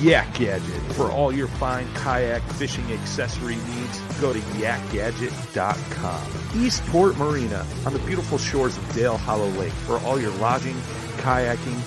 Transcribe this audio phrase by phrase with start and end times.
[0.00, 0.80] Yak Gadget.
[0.92, 6.22] For all your fine kayak fishing accessory needs, go to yakgadget.com.
[6.62, 9.72] Eastport Marina on the beautiful shores of Dale Hollow Lake.
[9.72, 10.76] For all your lodging,
[11.18, 11.80] kayaking,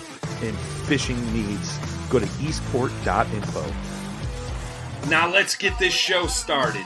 [0.44, 1.78] and fishing needs,
[2.10, 3.66] go to eastport.info.
[5.10, 6.86] Now let's get this show started.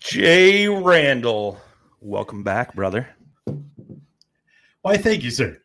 [0.00, 1.58] Jay Randall,
[2.00, 3.08] welcome back, brother.
[4.82, 5.60] Why, thank you, sir.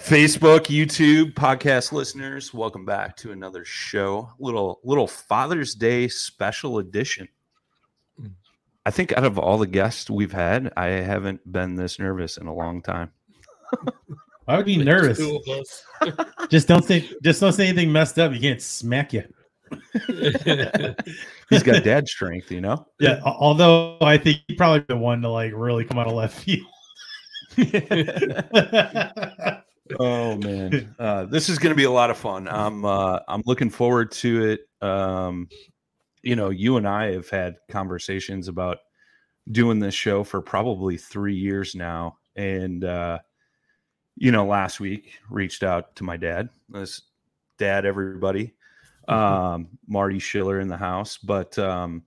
[0.00, 4.30] Facebook, YouTube, podcast listeners, welcome back to another show.
[4.38, 7.28] Little little Father's Day special edition.
[8.86, 12.46] I think out of all the guests we've had, I haven't been this nervous in
[12.46, 13.10] a long time.
[14.48, 15.18] I would be nervous?
[15.18, 15.84] Two of us.
[16.48, 18.32] Just don't say just don't say anything messed up.
[18.32, 19.24] You can't smack you.
[21.50, 22.86] He's got dad strength, you know.
[22.98, 23.20] Yeah.
[23.24, 26.66] Although I think he probably the one to like really come out of left field.
[29.98, 32.48] Oh man, uh, this is going to be a lot of fun.
[32.48, 34.86] I'm uh, I'm looking forward to it.
[34.86, 35.48] Um,
[36.22, 38.78] you know, you and I have had conversations about
[39.50, 43.18] doing this show for probably three years now, and uh,
[44.16, 46.50] you know, last week reached out to my dad.
[46.68, 47.02] This
[47.58, 48.54] dad, everybody,
[49.10, 52.02] um, Marty Schiller in the house, but um,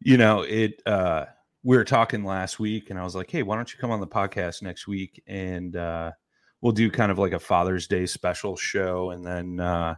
[0.00, 0.82] you know, it.
[0.86, 1.26] Uh,
[1.62, 4.00] we were talking last week, and I was like, "Hey, why don't you come on
[4.00, 6.12] the podcast next week?" And uh,
[6.60, 9.94] we'll do kind of like a Father's Day special show, and then uh,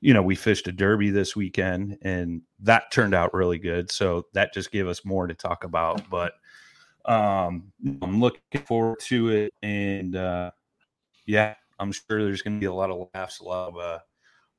[0.00, 3.90] you know we fished a derby this weekend, and that turned out really good.
[3.90, 6.08] So that just gave us more to talk about.
[6.10, 6.32] But
[7.04, 10.50] um, I'm looking forward to it, and uh,
[11.26, 13.98] yeah, I'm sure there's going to be a lot of laughs, a lot of uh,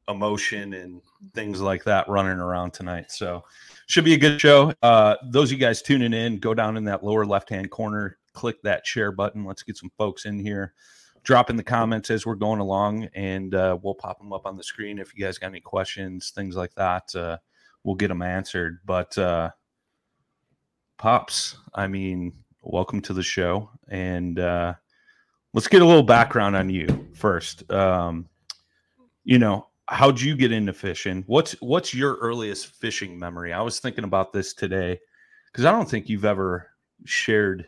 [0.09, 1.02] emotion, and
[1.34, 3.12] things like that running around tonight.
[3.12, 3.44] So
[3.88, 4.74] should be a good show.
[4.81, 8.18] Uh, those of you guys tuning in, go down in that lower left hand corner,
[8.34, 9.46] click that share button.
[9.46, 10.74] Let's get some folks in here.
[11.24, 14.58] Drop in the comments as we're going along, and uh, we'll pop them up on
[14.58, 15.00] the screen.
[15.00, 17.38] If you guys got any questions, things like that, uh,
[17.84, 18.80] we'll get them answered.
[18.86, 19.50] But uh,
[20.98, 24.75] pops, I mean, welcome to the show, and uh,
[25.53, 27.69] let's get a little background on you first.
[27.72, 28.30] Um,
[29.24, 31.23] you know, how'd you get into fishing?
[31.27, 33.53] What's what's your earliest fishing memory?
[33.53, 35.00] I was thinking about this today
[35.47, 36.68] because I don't think you've ever
[37.06, 37.68] shared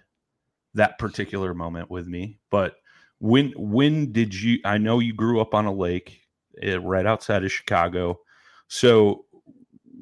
[0.74, 2.40] that particular moment with me.
[2.50, 2.76] But
[3.20, 4.60] when when did you?
[4.66, 6.22] I know you grew up on a lake
[6.66, 8.20] uh, right outside of Chicago.
[8.68, 9.26] So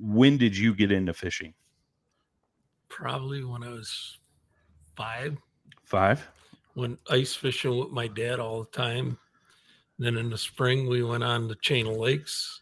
[0.01, 1.53] when did you get into fishing?
[2.87, 4.17] Probably when I was
[4.95, 5.37] five,
[5.83, 6.27] Five.
[6.73, 9.17] when ice fishing with my dad all the time.
[9.99, 12.61] Then in the spring, we went on the Chain of Lakes.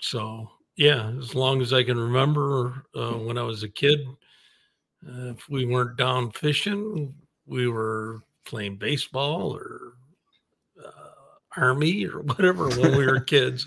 [0.00, 4.00] So, yeah, as long as I can remember uh, when I was a kid,
[5.06, 7.14] uh, if we weren't down fishing,
[7.44, 9.92] we were playing baseball or
[10.82, 13.66] uh, army or whatever when we were kids.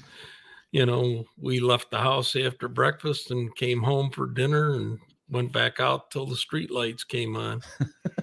[0.72, 4.98] you know, we left the house after breakfast and came home for dinner and
[5.30, 7.62] went back out till the street lights came on.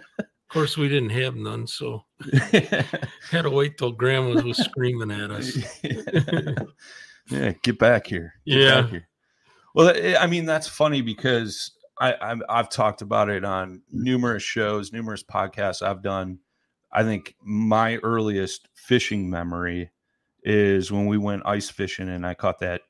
[0.56, 2.02] of course, we didn't have none, so
[3.30, 5.54] had to wait till grandma was screaming at us.
[7.30, 8.32] yeah, get back here.
[8.46, 8.80] Get Yeah.
[8.80, 9.08] back here.
[9.74, 14.42] Well, I- eh, I mean that's funny because I, I've talked about it on numerous
[14.42, 16.38] shows, numerous podcasts I've done.
[16.90, 19.90] I think my earliest fishing memory
[20.42, 22.80] is when we went ice fishing and I caught that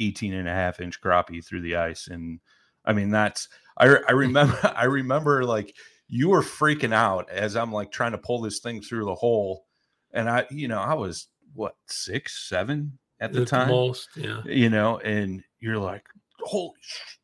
[0.00, 2.08] 18 and a half inch crappie through the ice.
[2.08, 2.40] And
[2.84, 5.76] I mean, that's, I, I remember, I remember like
[6.14, 9.66] you were freaking out as I'm like trying to pull this thing through the hole.
[10.12, 13.68] And I, you know, I was what, six, seven at the At time?
[13.68, 14.40] most, yeah.
[14.44, 16.04] you know, and you're like,
[16.38, 17.18] holy sh-.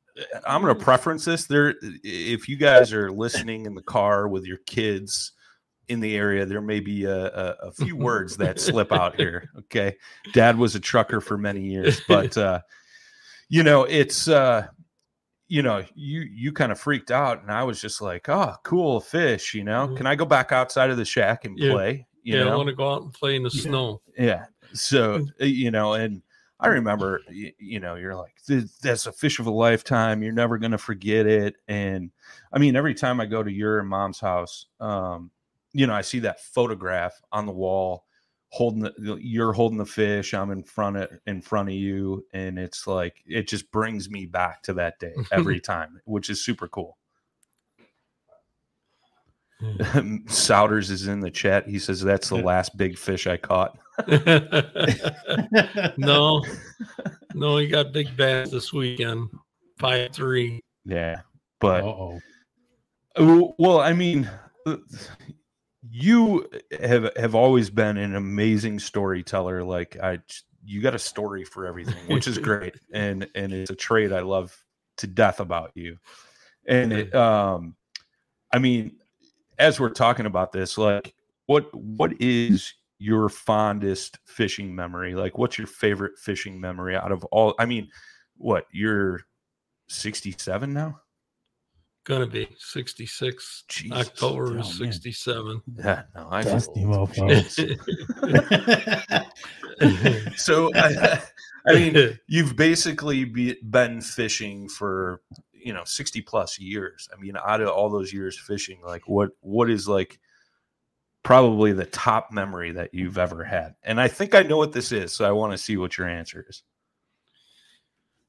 [0.45, 1.47] I'm going to preference this.
[1.47, 5.35] There, if you guys are listening in the car with your kids
[5.87, 9.51] in the area, there may be a, a, a few words that slip out here.
[9.61, 9.99] Okay.
[10.33, 12.59] Dad was a trucker for many years, but, uh,
[13.49, 14.67] you know, it's, uh,
[15.51, 19.01] you know, you you kind of freaked out, and I was just like, "Oh, cool
[19.01, 19.97] fish!" You know, Mhm.
[19.97, 21.61] can I go back outside of the shack and Yeah.
[21.61, 22.07] play?
[22.25, 23.63] You yeah, know, I want to go out and play in the Yeah.
[23.63, 24.03] snow.
[24.19, 24.47] yeah.
[24.73, 26.23] So, uh, you know, and
[26.61, 28.37] I remember, you, you know, you're like,
[28.83, 30.23] that's a fish of a lifetime.
[30.23, 31.57] You're never going to forget it.
[31.69, 32.13] And
[32.53, 35.33] I mean, every time I go to your mom's house, um,
[35.73, 38.07] you know, I see that photograph on the wall
[38.51, 40.35] holding the, you're holding the fish.
[40.35, 42.27] I'm in front of, in front of you.
[42.33, 46.45] And it's like, it just brings me back to that day every time, which is
[46.45, 46.99] super cool.
[50.27, 51.69] Souders is in the chat.
[51.69, 53.79] He says, that's the last big fish I caught.
[55.99, 56.43] no,
[57.35, 59.29] no, he got big bass this weekend.
[59.79, 60.61] Five three.
[60.87, 61.21] Yeah.
[61.61, 62.21] But oh.
[63.17, 64.31] Uh, Well, I mean,
[64.67, 64.77] uh,
[65.89, 66.49] you
[66.83, 69.63] have have always been an amazing storyteller.
[69.65, 70.19] Like I,
[70.65, 74.21] you got a story for everything, which is great, and and it's a trait I
[74.21, 74.57] love
[74.99, 75.97] to death about you.
[76.67, 77.75] And it, um,
[78.53, 78.99] I mean,
[79.59, 81.15] as we're talking about this, like,
[81.47, 85.15] what what is your fondest fishing memory?
[85.15, 87.55] Like, what's your favorite fishing memory out of all?
[87.59, 87.89] I mean,
[88.37, 89.23] what you're
[89.89, 91.01] sixty seven now?
[92.11, 93.63] Gonna be sixty six.
[93.69, 94.09] Jesus.
[94.09, 94.59] October Oh, man.
[94.61, 95.63] is sixty seven.
[95.79, 97.11] Yeah, no, I feel Dusty old.
[97.13, 97.31] mofo.
[100.37, 101.23] so I,
[101.69, 105.21] I mean you've basically be, been fishing for
[105.53, 109.31] you know 60 plus years i mean out of all those years fishing like what
[109.41, 110.19] what is like
[111.23, 114.91] probably the top memory that you've ever had and i think i know what this
[114.91, 116.63] is so i want to see what your answer is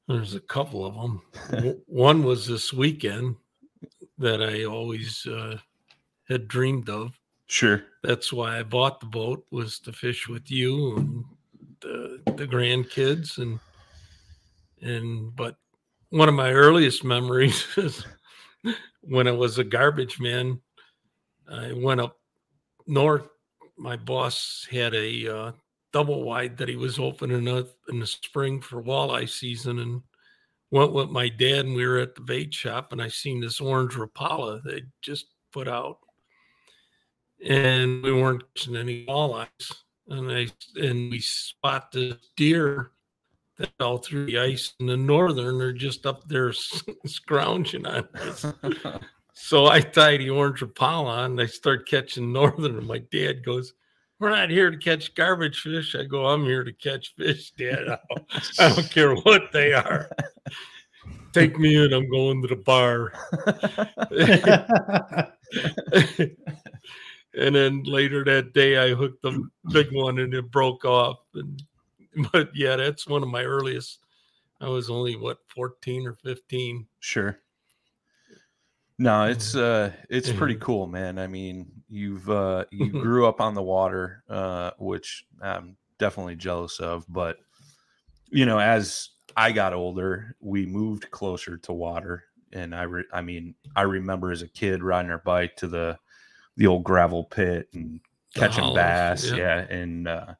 [0.08, 1.22] There's a couple of them.
[1.86, 3.36] One was this weekend
[4.22, 5.58] that I always uh,
[6.28, 7.12] had dreamed of.
[7.46, 11.24] sure That's why I bought the boat was to fish with you and
[11.80, 13.58] the the grandkids and
[14.80, 15.56] and but
[16.10, 18.04] one of my earliest memories is
[19.02, 20.60] when I was a garbage man.
[21.50, 22.18] I went up
[22.86, 23.28] north.
[23.76, 25.52] My boss had a uh,
[25.92, 30.02] double wide that he was opening up in the spring for walleye season and
[30.72, 33.60] went with my dad and we were at the bait shop and I seen this
[33.60, 35.98] orange Rapala they just put out
[37.46, 39.74] and we weren't catching any walleyes
[40.08, 42.90] and I and we spot the deer
[43.58, 46.52] that fell through the ice in the northern they're just up there
[47.06, 48.46] scrounging on us.
[49.34, 53.74] So I tied the orange Rapala and I start catching northern and my dad goes,
[54.22, 55.96] we're not here to catch garbage fish.
[55.96, 57.98] I go, I'm here to catch fish, Dad.
[58.60, 60.08] I don't care what they are.
[61.32, 61.92] Take me in.
[61.92, 63.12] I'm going to the bar.
[67.34, 71.18] and then later that day, I hooked the big one and it broke off.
[71.34, 71.62] And
[72.32, 74.00] but yeah, that's one of my earliest.
[74.60, 76.86] I was only what 14 or 15.
[77.00, 77.38] sure
[78.98, 80.60] no it's uh it's pretty Mhm.
[80.60, 85.76] cool man i mean you've uh you grew up on the water uh which i'm
[85.98, 87.38] definitely jealous of but
[88.30, 93.20] you know as i got older we moved closer to water and i re- i
[93.20, 95.98] mean i remember as a kid riding our bike to the
[96.56, 98.00] the old gravel pit and
[98.34, 99.36] catching hollows, bass yeah.
[99.36, 100.34] yeah and uh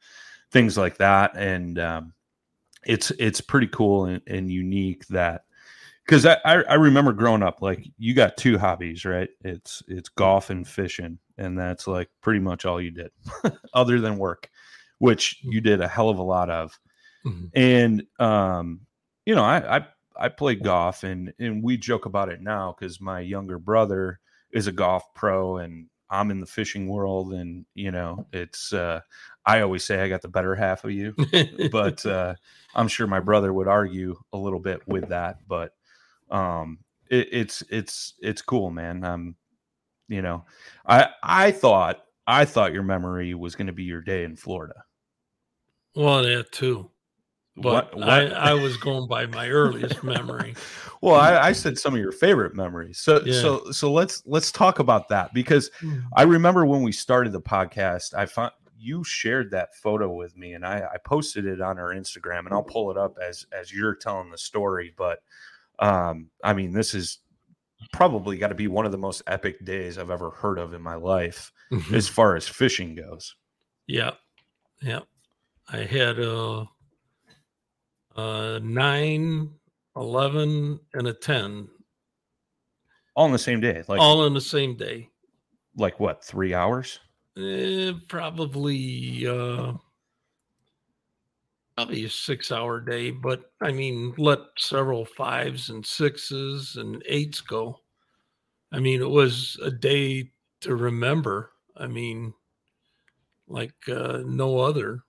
[0.50, 2.12] things like that and um
[2.84, 5.44] it's it's pretty cool and, and unique that
[6.04, 9.30] because I, I I remember growing up like you got two hobbies right?
[9.42, 13.11] It's it's golf and fishing and that's like pretty much all you did
[13.75, 14.50] other than work
[14.99, 16.78] which you did a hell of a lot of
[17.24, 17.50] Mhm.
[17.54, 18.86] and um
[19.26, 19.86] you know I I
[20.16, 24.20] I played golf and and we joke about it now because my younger brother
[24.52, 28.72] is a golf pro and I'm in the fishing world, and you know, it's.
[28.74, 29.00] Uh,
[29.46, 31.14] I always say I got the better half of you,
[31.70, 32.34] but uh,
[32.74, 35.38] I'm sure my brother would argue a little bit with that.
[35.48, 35.74] But
[36.30, 39.04] um, it, it's it's it's cool, man.
[39.04, 39.36] Um,
[40.08, 40.46] you know,
[40.86, 44.84] I I thought I thought your memory was going to be your day in Florida.
[45.94, 46.91] well, that too.
[47.56, 50.54] But What- what- I, I was going by my earliest memory.
[51.00, 52.99] Well, I, I said some of your favorite memories.
[52.99, 53.40] So Yeah.
[53.40, 55.99] so so let's let's talk about that because hmm.
[56.16, 60.54] I remember when we started the podcast, I found you shared that photo with me
[60.54, 63.73] and I, I posted it on our Instagram and I'll pull it up as as
[63.73, 64.92] you're telling the story.
[64.97, 65.21] But
[65.78, 67.18] um, I mean, this is
[67.92, 70.82] probably got to be one of the most epic days I've ever heard of in
[70.82, 71.94] my life mm-hmm.
[71.94, 73.35] as far as fishing goes.
[73.87, 74.12] Yeah,
[74.80, 75.00] yeah.
[75.68, 76.66] I had a,
[78.16, 79.50] a nine,
[79.97, 81.69] 11, and a 10,
[83.14, 83.83] All in the same day.
[83.88, 85.09] Like all in the same day.
[85.76, 86.99] like what, three hours?
[87.38, 89.73] Eh, probably, uh,
[91.76, 97.40] probably a six hour day, but I mean, let several fives and sixes and eights
[97.40, 97.78] go.
[98.73, 100.31] I mean, it was a day
[100.62, 101.52] to remember.
[101.76, 102.35] I mean,
[103.49, 105.04] like uh, no other.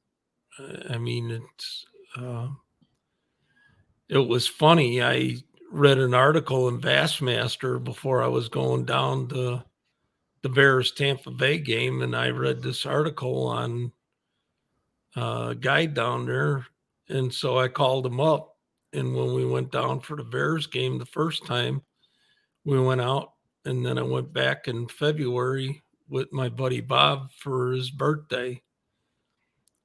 [0.60, 1.86] Uh, I mean, it's
[2.18, 2.48] uh,
[4.13, 5.01] it was funny.
[5.01, 5.38] I
[5.72, 9.63] read an article in Bassmaster before I was going down to
[10.43, 13.91] the Bears Tampa Bay game, and I read this article on
[15.17, 16.67] uh, a guy down there,
[17.10, 18.55] and so I called him up.
[18.93, 21.82] And when we went down for the Bears game the first time,
[22.65, 23.32] we went out,
[23.65, 28.62] and then I went back in February with my buddy Bob for his birthday,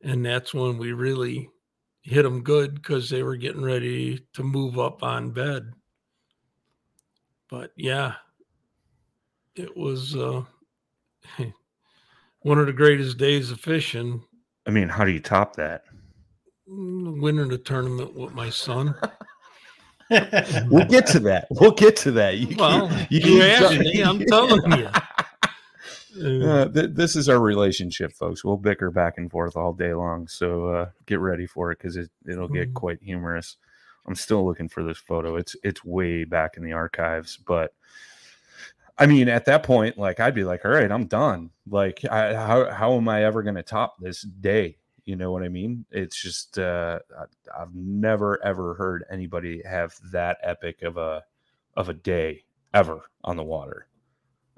[0.02, 1.48] and that's when we really
[2.08, 5.72] hit them good because they were getting ready to move up on bed.
[7.50, 8.14] But yeah,
[9.54, 10.42] it was uh,
[12.40, 14.22] one of the greatest days of fishing.
[14.66, 15.84] I mean, how do you top that?
[16.70, 18.94] mm, Winning the tournament with my son.
[20.70, 21.48] We'll get to that.
[21.50, 22.38] We'll get to that.
[22.38, 24.00] You, Well, you- asked me.
[24.02, 24.88] I'm telling you.
[26.20, 28.44] Uh, Uh, th- this is our relationship, folks.
[28.44, 30.26] We'll bicker back and forth all day long.
[30.28, 32.74] So uh, get ready for it because it, it'll get Mhm.
[32.74, 33.56] quite humorous.
[34.06, 35.36] I'm still looking for this photo.
[35.36, 37.74] It's it's way back in the archives, but
[38.96, 41.50] I mean, at that point, like I'd be like, all right, I'm done.
[41.68, 44.78] Like, I, how how am I ever going to top this day?
[45.04, 45.84] You know what I mean?
[45.90, 51.22] It's just uh, I, I've never ever heard anybody have that epic of a
[51.76, 52.44] of a day
[52.74, 53.86] ever on the water.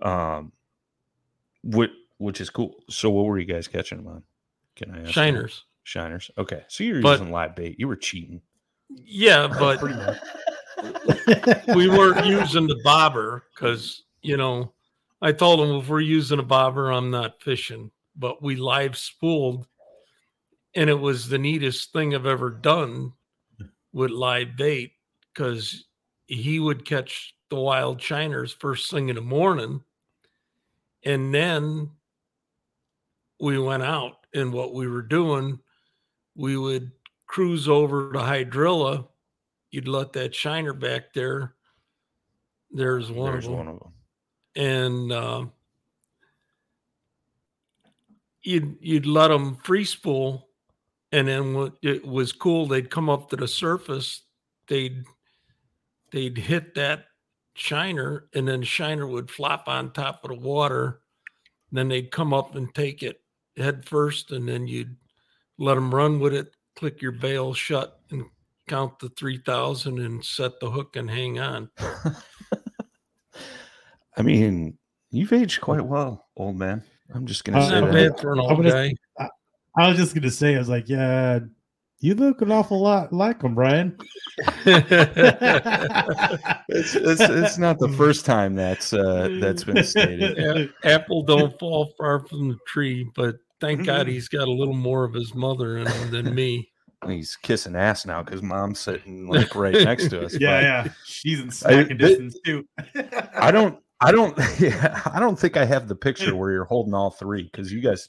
[0.01, 0.53] Um,
[1.63, 2.75] which which is cool.
[2.91, 4.23] So, what were you guys catching them on?
[4.77, 5.07] Can I ask?
[5.07, 5.13] that?
[5.13, 5.63] Shiners.
[5.85, 6.31] Shiners.
[6.39, 7.77] Okay, so you're But- using live bait.
[7.79, 8.41] You were cheating.
[8.89, 9.81] Yeah, but
[11.75, 14.73] we weren't using the bobber because you know
[15.23, 17.91] I told him if we're using a bobber, I'm not fishing.
[18.17, 19.67] But we live spooled,
[20.75, 23.13] and it was the neatest thing I've ever done
[23.93, 24.93] with live bait
[25.33, 25.85] because
[26.27, 29.83] he would catch the wild shiners first thing in the morning,
[31.05, 31.91] and then
[33.41, 35.59] we went out, and what we were doing,
[36.35, 36.91] we would
[37.27, 39.07] cruise over to Hydrilla
[39.71, 41.55] you'd let that shiner back there.
[42.71, 43.93] There's one There's of them, one of them.
[44.57, 45.47] and uh,
[48.43, 50.49] you'd you'd let them free spool,
[51.13, 54.23] and then when it was cool, they'd come up to the surface.
[54.69, 55.05] They'd
[56.13, 57.07] they'd hit that
[57.55, 61.01] shiner, and then shiner would flop on top of the water.
[61.73, 63.21] Then they'd come up and take it
[63.57, 64.97] head first, and then you'd
[65.59, 66.55] let them run with it.
[66.77, 68.25] Click your bail shut and
[68.69, 71.69] count the 3000 and set the hook and hang on.
[74.17, 74.77] I mean,
[75.11, 76.83] you've aged quite well, old man.
[77.15, 78.13] I'm just gonna Uh, say Not that.
[78.17, 79.29] bad for an I'm old gonna- guy.
[79.77, 81.41] I was just gonna say, I was like, yeah,
[82.01, 83.97] you look an awful lot like him, Brian.
[86.73, 90.39] It's, it's it's not the first time that's uh that's been stated.
[90.85, 94.75] Yeah, apple don't fall far from the tree, but thank God he's got a little
[94.75, 96.71] more of his mother in him than me.
[97.07, 100.35] He's kissing ass now because mom's sitting like right next to us.
[100.41, 102.65] yeah, yeah, she's in smacking they- distance too.
[103.35, 106.95] I don't I don't yeah, I don't think I have the picture where you're holding
[106.95, 108.09] all three because you guys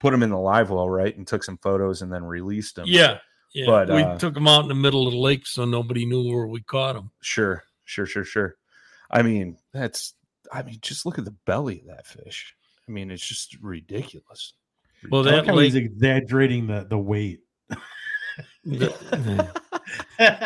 [0.00, 1.16] put them in the live well, right?
[1.16, 2.86] And took some photos and then released them.
[2.88, 3.18] Yeah.
[3.54, 3.66] Yeah.
[3.66, 6.22] But, we uh, took him out in the middle of the lake so nobody knew
[6.32, 7.10] where we caught him.
[7.22, 8.56] Sure, sure, sure, sure.
[9.10, 10.14] I mean, that's
[10.52, 12.54] I mean, just look at the belly of that fish.
[12.88, 14.54] I mean, it's just ridiculous.
[15.10, 17.40] Well, I like that how he's exaggerating the the weight.
[18.64, 19.48] the-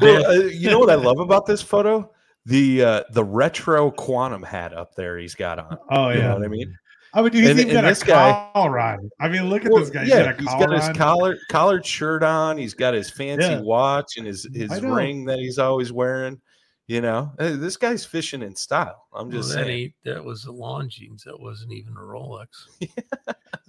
[0.00, 2.10] Well, uh, you know what I love about this photo?
[2.46, 5.78] the uh the retro quantum hat up there he's got on.
[5.90, 6.28] Oh You yeah.
[6.28, 6.78] know what I mean?
[7.14, 9.10] I mean, dude, he's And- even and got a guy- collar on.
[9.20, 10.00] I mean, look at Well, this guy.
[10.04, 10.94] He's yeah, got a he's collar got his on.
[10.94, 12.58] collar collared shirt on.
[12.58, 13.60] He's got his fancy Yeah.
[13.60, 16.40] watch and his his ring that he's always wearing.
[16.88, 19.06] You know, Hey, this guy's fishing in style.
[19.12, 19.80] I'm Well, just that, saying.
[19.86, 21.24] ain't, that was a jeans.
[21.24, 22.46] That wasn't even a Rolex.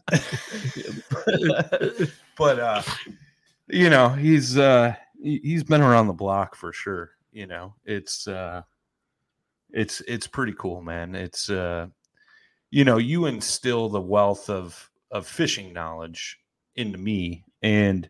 [2.37, 2.81] but uh
[3.67, 8.27] you know he's uh he- he's been around the block for sure you know it's
[8.27, 8.61] uh
[9.71, 11.87] it's it's pretty cool man it's uh
[12.71, 16.37] you know you instill the wealth of of fishing knowledge
[16.75, 18.09] into me and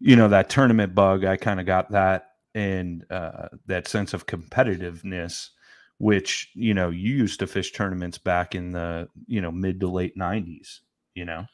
[0.00, 4.26] you know that tournament bug i kind of got that and uh that sense of
[4.26, 5.50] competitiveness
[5.98, 9.88] which you know you used to fish tournaments back in the you know mid to
[9.88, 10.80] late 90s
[11.14, 11.46] you know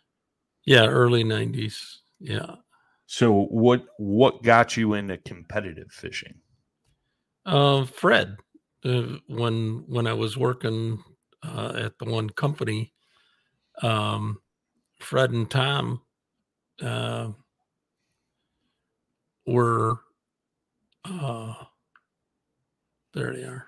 [0.64, 1.98] Yeah, early '90s.
[2.18, 2.56] Yeah.
[3.06, 6.40] So what what got you into competitive fishing?
[7.44, 8.36] Uh, Fred,
[8.84, 11.02] uh, when when I was working
[11.42, 12.92] uh, at the one company,
[13.82, 14.40] um,
[14.98, 16.02] Fred and Tom
[16.82, 17.28] uh,
[19.46, 20.00] were
[21.04, 21.54] uh,
[23.14, 23.32] there.
[23.32, 23.66] They are.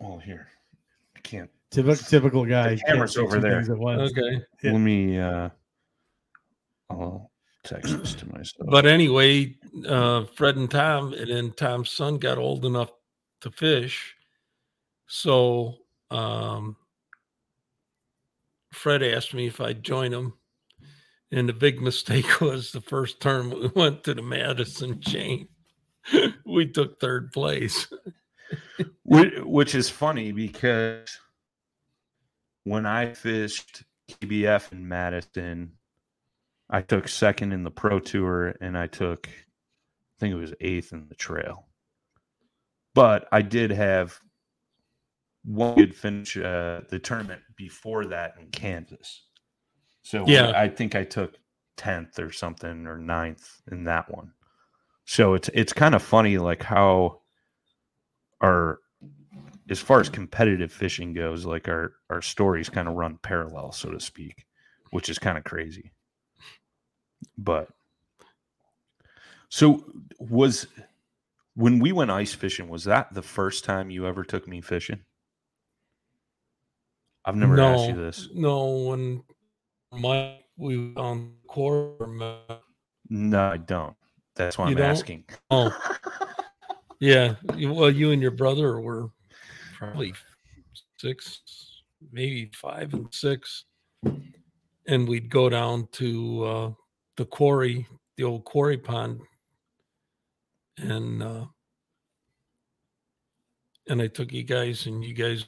[0.00, 0.48] Oh, here.
[1.16, 1.50] I can't.
[1.70, 2.76] Typical, typical guy.
[2.76, 3.56] The camera's over there.
[3.56, 4.12] things at once.
[4.12, 4.42] Okay.
[4.62, 4.72] Yeah.
[4.72, 5.48] Let me uh
[6.90, 7.30] I'll
[7.64, 8.68] text this to myself.
[8.70, 9.56] But anyway,
[9.88, 12.90] uh, Fred and Tom, and then Tom's son got old enough
[13.40, 14.14] to fish.
[15.06, 15.78] So
[16.10, 16.76] um,
[18.74, 20.34] Fred asked me if I'd join him.
[21.30, 25.48] And the big mistake was the first term we went to the Madison chain.
[26.46, 27.88] we took third place.
[29.04, 31.18] which, is funny because
[32.64, 35.72] when I fished KBF in Madison,
[36.68, 40.92] I took second in the pro tour and I took I think it was eighth
[40.92, 41.66] in the trail.
[42.94, 44.20] But I did have
[45.44, 49.24] one good finish uh, the tournament before that in Kansas.
[50.02, 50.52] So Yeah.
[50.54, 51.38] I think I took
[51.76, 54.32] 10th or something or 9th in that one.
[55.04, 57.20] So it's it's kind of funny like how
[58.40, 58.80] our
[59.70, 63.90] as far as competitive fishing goes, like our our stories kind of run parallel, so
[63.90, 64.46] to speak,
[64.90, 65.92] which is kind of crazy.
[67.36, 67.68] But
[69.48, 69.84] so
[70.18, 70.66] was
[71.54, 75.00] when we went ice fishing, was that the first time you ever took me fishing?
[77.24, 78.28] I've never asked you this.
[78.34, 79.22] No, when
[79.92, 82.06] Mike, we on quarter.
[83.08, 83.94] No, I don't.
[84.36, 84.86] That's why I'm don't?
[84.86, 85.24] asking.
[85.50, 85.76] Oh,
[87.00, 87.34] yeah.
[87.44, 89.08] Well, you and your brother were
[89.78, 90.12] probably
[90.98, 91.82] six,
[92.12, 93.64] maybe five and six.
[94.86, 96.70] And we'd go down to uh,
[97.16, 99.20] the quarry, the old quarry pond.
[100.76, 101.46] And uh,
[103.88, 105.46] and I took you guys, and you guys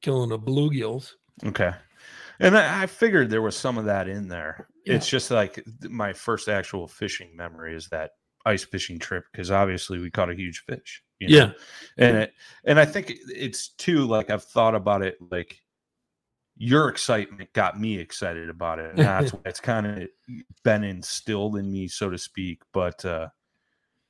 [0.00, 1.12] killing the bluegills.
[1.44, 1.72] Okay.
[2.40, 4.66] And I, I figured there was some of that in there.
[4.86, 4.94] Yeah.
[4.94, 8.12] It's just like my first actual fishing memory is that
[8.46, 11.02] ice fishing trip because obviously we caught a huge fish.
[11.18, 11.36] you know?
[11.36, 11.52] Yeah.
[11.98, 12.32] And it,
[12.64, 15.60] and I think it's too like I've thought about it like
[16.56, 18.90] your excitement got me excited about it.
[18.90, 20.08] And that's why it's kind of
[20.64, 22.62] been instilled in me, so to speak.
[22.72, 23.28] But uh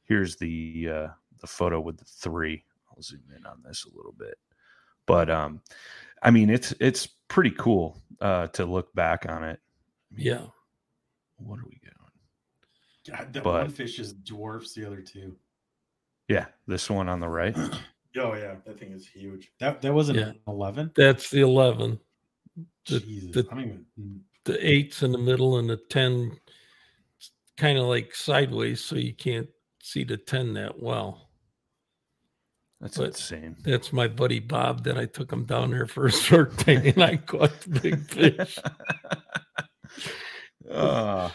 [0.04, 1.08] here's the uh
[1.40, 2.64] the photo with the three.
[2.90, 4.38] I'll zoom in on this a little bit.
[5.06, 5.60] But um
[6.22, 9.60] I mean it's it's pretty cool uh to look back on it.
[10.16, 10.46] Yeah.
[11.38, 13.16] What are we doing?
[13.16, 15.36] God, that But- one fish just dwarfs the other two.
[16.28, 17.56] Yeah, this one on the right.
[18.16, 19.52] Oh yeah, that thing is huge.
[19.60, 20.30] That that wasn't Yeah.
[20.30, 20.90] an eleven.
[20.96, 22.00] That's the 11.
[22.86, 23.64] The- Jesus, the- I don't
[23.96, 24.24] even.
[24.44, 26.36] the eights in the middle and the 10
[27.56, 29.48] kind of like sideways so you can't
[29.80, 31.29] see the 10 that well
[32.80, 33.56] That's But- insane.
[33.62, 37.16] that's my buddy bob that i took him down there for his birthday and i
[37.18, 38.58] caught the big fish
[40.70, 41.30] uh,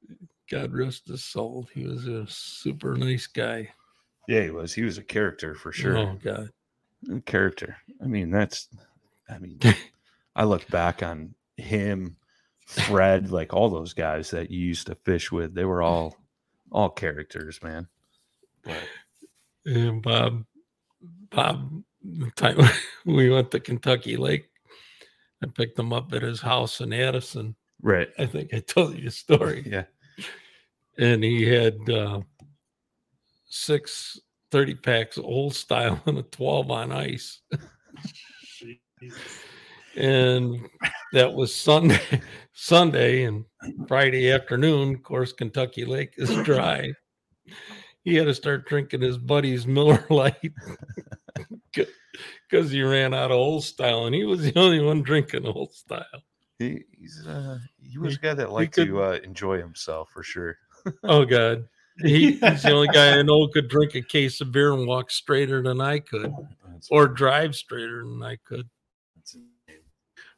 [0.50, 3.68] god rest his soul he was a super nice guy
[4.28, 4.74] yeah, he was.
[4.74, 5.96] He was a character for sure.
[5.96, 6.50] oh god
[7.26, 7.76] character.
[8.02, 8.68] I mean, that's.
[9.30, 9.60] I mean,
[10.34, 12.16] I look back on him,
[12.66, 15.54] Fred, like all those guys that you used to fish with.
[15.54, 16.16] They were all,
[16.72, 17.86] all characters, man.
[18.64, 18.82] But
[19.64, 20.44] and bob
[21.30, 22.58] bob the time
[23.06, 24.48] we went to kentucky lake
[25.42, 29.04] i picked him up at his house in addison right, i think i told you
[29.04, 29.84] the story yeah,
[30.98, 32.20] and he had uh,
[33.48, 37.40] six 30 packs old style and a 12 on ice.
[39.96, 40.66] and
[41.12, 43.44] that was Sunday, Sunday and
[43.88, 44.94] Friday afternoon.
[44.94, 46.92] Of course, Kentucky Lake is dry.
[48.06, 50.52] He had to start drinking his buddy's Miller Light.
[52.48, 55.72] because he ran out of old style, and he was the only one drinking old
[55.72, 56.04] style.
[56.58, 60.22] He, he's uh, he was a guy that liked could- to uh, enjoy himself for
[60.22, 60.56] sure.
[61.02, 61.64] Oh God,
[61.98, 65.10] he, he's the only guy I know could drink a case of beer and walk
[65.10, 66.32] straighter than I could,
[66.92, 68.68] or drive straighter than I could.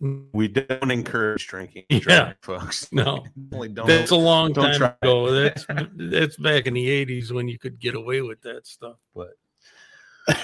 [0.00, 1.98] We don't encourage drinking, Yeah.
[1.98, 2.92] driving, folks.
[2.92, 3.86] No, Only don't.
[3.86, 4.94] that's a long time try.
[5.02, 5.30] ago.
[5.32, 8.96] That's that's back in the '80s when you could get away with that stuff.
[9.14, 9.30] but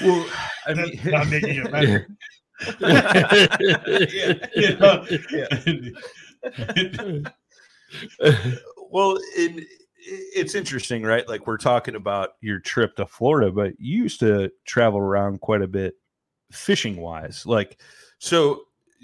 [0.03, 0.27] well,
[0.67, 2.09] I mean, not making it better.
[4.57, 5.05] You know?
[8.91, 9.67] well, it,
[9.99, 11.29] it's interesting, right?
[11.29, 15.63] Like we're talking about your trip to Florida, but you used to travel around quite
[15.63, 15.95] a bit
[16.53, 17.45] fishing wise.
[17.47, 17.81] Like,
[18.19, 18.63] so,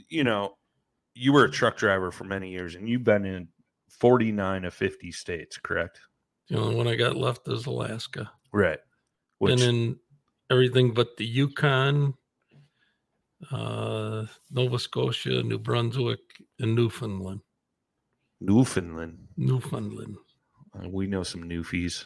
[0.09, 0.57] you know,
[1.15, 3.49] you were a truck driver for many years and you've been in
[3.91, 6.01] 49 of 50 states, correct?
[6.49, 8.31] The only one I got left is Alaska.
[8.53, 8.79] Right.
[8.79, 8.81] and
[9.39, 9.99] Which, then
[10.51, 12.15] everything but the Yukon,
[13.51, 16.21] uh, Nova Scotia, New Brunswick,
[16.59, 17.41] and Newfoundland.
[18.41, 19.19] Newfoundland.
[19.37, 20.17] Newfoundland.
[20.75, 22.05] Uh, we know some Newfies.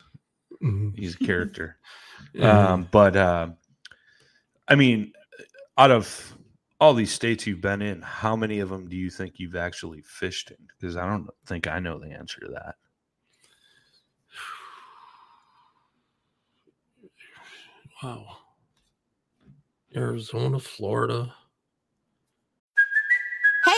[0.63, 0.97] Mhm.
[0.99, 1.79] He's a character.
[2.33, 2.73] Yeah.
[2.73, 3.49] Um, but uh,
[4.69, 5.13] I mean,
[5.77, 6.37] out of
[6.85, 10.03] all these states you've been in, how many of them do you think you've actually
[10.03, 10.59] fished in?
[10.79, 12.75] Because I don't think I know the answer to that.
[18.03, 18.27] wow.
[19.97, 21.35] Arizona, Florida.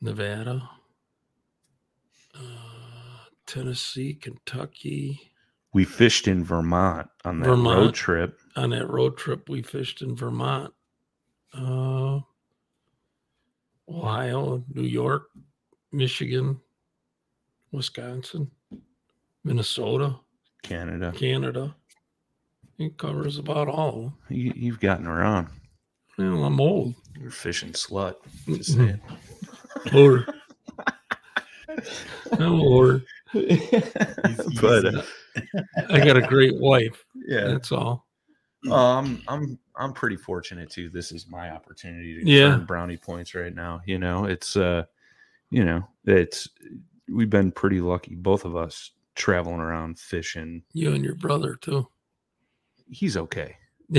[0.00, 0.68] Nevada,
[2.34, 2.38] uh,
[3.46, 5.32] Tennessee, Kentucky.
[5.72, 7.78] We fished in Vermont on that Vermont.
[7.78, 8.38] road trip.
[8.56, 10.72] On that road trip, we fished in Vermont,
[11.54, 12.20] uh,
[13.88, 15.28] Ohio, New York,
[15.92, 16.60] Michigan,
[17.72, 18.50] Wisconsin,
[19.44, 20.16] Minnesota,
[20.62, 21.12] Canada.
[21.16, 21.74] Canada.
[22.78, 24.12] It covers about all.
[24.28, 25.48] You, you've gotten around.
[26.18, 26.94] Well, I'm old.
[27.18, 28.16] You're a fishing slut.
[28.46, 28.78] Just
[29.90, 29.96] Saying.
[29.98, 30.26] Or,
[32.40, 33.02] or
[34.60, 35.02] but uh,
[35.90, 37.04] I got a great wife.
[37.14, 38.06] yeah, That's all.
[38.70, 40.88] um, I'm I'm pretty fortunate too.
[40.88, 42.54] This is my opportunity to Yeah.
[42.54, 43.80] earn brownie points right now.
[43.86, 44.84] You know, it's uh,
[45.50, 46.48] you know, it's
[47.08, 50.62] we've been pretty lucky, both of us, traveling around fishing.
[50.72, 51.88] You and your brother too.
[52.88, 53.56] He's okay.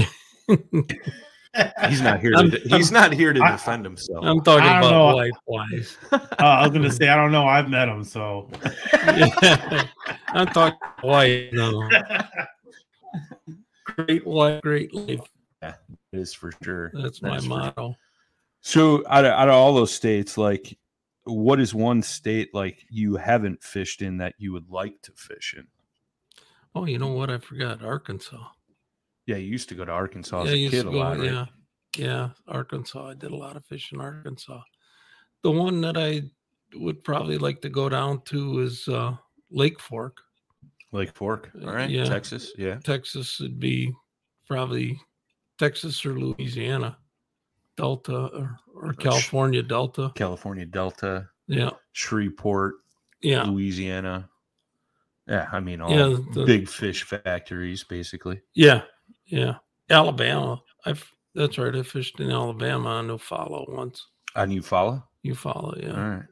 [1.90, 2.34] He's not here.
[2.36, 4.24] I'm- To, he's not here to I- defend himself.
[4.26, 5.16] I'm talking about know.
[5.16, 5.98] wife wise.
[6.12, 7.48] Uh, I was gonna say I don't know.
[7.48, 8.50] I've met him, so
[10.28, 11.52] I'm talking wife.
[11.54, 11.90] No,
[13.84, 15.22] great wife, great life.
[15.62, 15.74] Yeah,
[16.14, 16.92] it is for sure.
[16.94, 17.96] That's my for- motto.
[18.62, 20.78] So out of, out of all those states, like,
[21.24, 25.56] what is one state like you haven't fished in that you would like to fish
[25.58, 25.68] in?
[26.76, 27.30] Oh, you know what?
[27.30, 28.44] I forgot Arkansas.
[29.28, 30.98] Yeah, you used to go to Arkansas as yeah, a kid a go.
[30.98, 31.26] lot, right?
[31.32, 31.46] Yeah,
[31.98, 33.10] yeah, Arkansas.
[33.10, 34.62] I did a lot of fishing in Arkansas.
[35.44, 36.24] The one that I
[36.74, 39.16] would probably like to go down to is uh,
[39.52, 40.18] Lake Fork,
[40.94, 42.06] Lake Fork, all right, Yeah.
[42.06, 42.76] Texas, yeah.
[42.84, 43.40] Texas.
[43.40, 43.94] Would be
[44.48, 45.00] probably
[45.60, 46.98] Texas or Louisiana,
[47.76, 50.12] Delta or, or California Delta.
[50.16, 52.76] California Delta, Yeah, Shreveport,
[53.22, 54.30] yeah, Louisiana.
[55.28, 58.40] Yeah, I mean all Yeah, the- big fish factories, basically.
[58.56, 58.84] yeah,
[59.28, 59.56] yeah.
[59.90, 60.62] Alabama.
[60.86, 61.76] I've that's right.
[61.76, 64.08] I fished in Alabama on Eufaula once.
[64.36, 65.92] On Eufaula, You follow, yeah.
[65.92, 66.26] all right.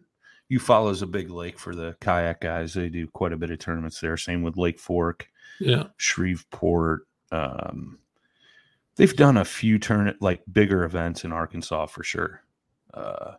[0.52, 2.74] Eufaula is a big lake for the kayak guys.
[2.74, 4.18] They do quite a bit of tournaments there.
[4.18, 5.28] Same with Lake Fork.
[5.60, 5.86] Yeah.
[5.98, 7.08] Shreveport.
[7.32, 8.00] Um,
[8.96, 12.42] they've done a few turn like bigger events in Arkansas for sure.
[12.94, 13.34] Uh,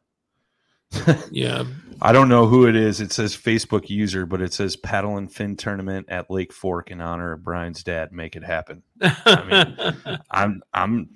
[1.31, 1.65] Yeah.
[2.03, 3.01] I don't know who it is.
[3.01, 7.01] It says Facebook user, but it says paddle and fin tournament at Lake Fork in
[7.01, 8.13] honor of Brian's dad.
[8.13, 8.83] Make it happen.
[9.01, 11.09] I mean, I'm, I'm.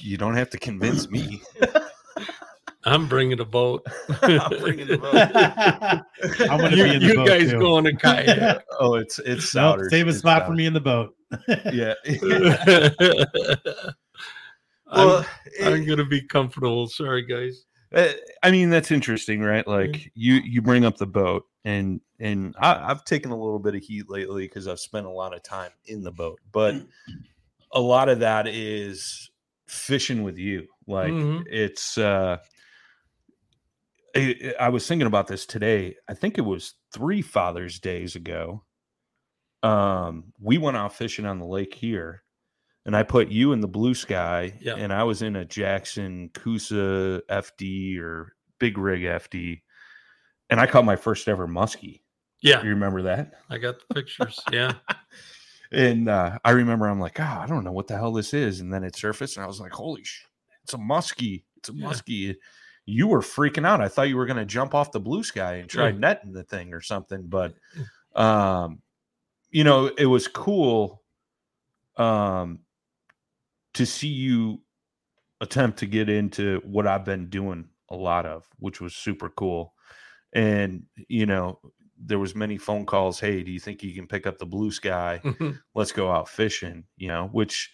[0.00, 1.42] You don't have to convince me.
[2.84, 3.86] I'm bringing a boat.
[4.22, 5.14] I'm bringing the boat.
[6.50, 7.08] I'm gonna you be in the boat.
[7.08, 7.58] you boat guys too.
[7.58, 8.64] go on a kayak.
[8.80, 9.90] Oh, it's it's Nope, Souders.
[9.90, 11.14] save a It's spot for me in the boat.
[11.72, 11.94] Yeah.
[14.90, 15.26] I'm, well,
[15.64, 16.86] I'm gonna be comfortable.
[16.86, 17.64] Sorry, guys.
[17.92, 19.66] Uh, I mean, that's interesting, right?
[19.66, 23.74] Like you you bring up the boat, and and I, I've taken a little bit
[23.74, 26.74] of heat lately because I've spent a lot of time in the boat, but
[27.72, 29.30] a lot of that is
[29.66, 30.66] fishing with you.
[30.86, 31.44] Like Mhm.
[31.46, 32.38] it's uh
[34.16, 35.94] I, I was thinking about this today.
[36.08, 38.64] I think it was three Father's Days ago.
[39.62, 42.22] Um, we went out fishing on the lake here,
[42.88, 44.76] and I put you in the blue sky, Yeah.
[44.76, 49.60] and I was in a Jackson Coosa FD or Big Rig FD,
[50.48, 52.00] and I caught my first ever muskie.
[52.40, 53.34] Yeah, You remember that?
[53.50, 54.40] I got the pictures.
[54.50, 54.72] Yeah.
[55.70, 58.60] And uh, I remember I'm like, oh, I don't know what the hell this is.
[58.60, 60.26] And then it surfaced, and I was like, holy shit,
[60.62, 61.44] it's a muskie.
[61.58, 61.86] It's a Yeah.
[61.88, 62.36] muskie.
[62.86, 63.82] You were freaking out.
[63.82, 65.98] I thought you were going to jump off the blue sky and try Yeah.
[65.98, 67.26] netting the thing or something.
[67.26, 67.52] But,
[68.16, 68.80] um,
[69.50, 71.02] you know, it was cool
[71.98, 72.60] um,
[73.74, 74.60] to see you
[75.40, 79.74] attempt to get into what I've been doing a lot of, which was super cool.
[80.32, 81.60] And, you know,
[82.00, 83.18] there was many phone calls.
[83.18, 85.20] Hey, do you think you can pick up the blue sky?
[85.24, 85.58] Mhm.
[85.74, 87.70] let's go out fishing you know which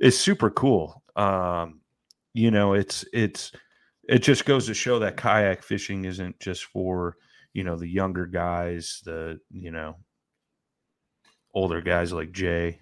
[0.00, 1.80] is super cool um
[2.34, 3.50] you know it's it's
[4.08, 7.16] it just goes to show that kayak fishing isn't just for
[7.52, 9.96] you know the younger guys the you know
[11.54, 12.78] older guys like jay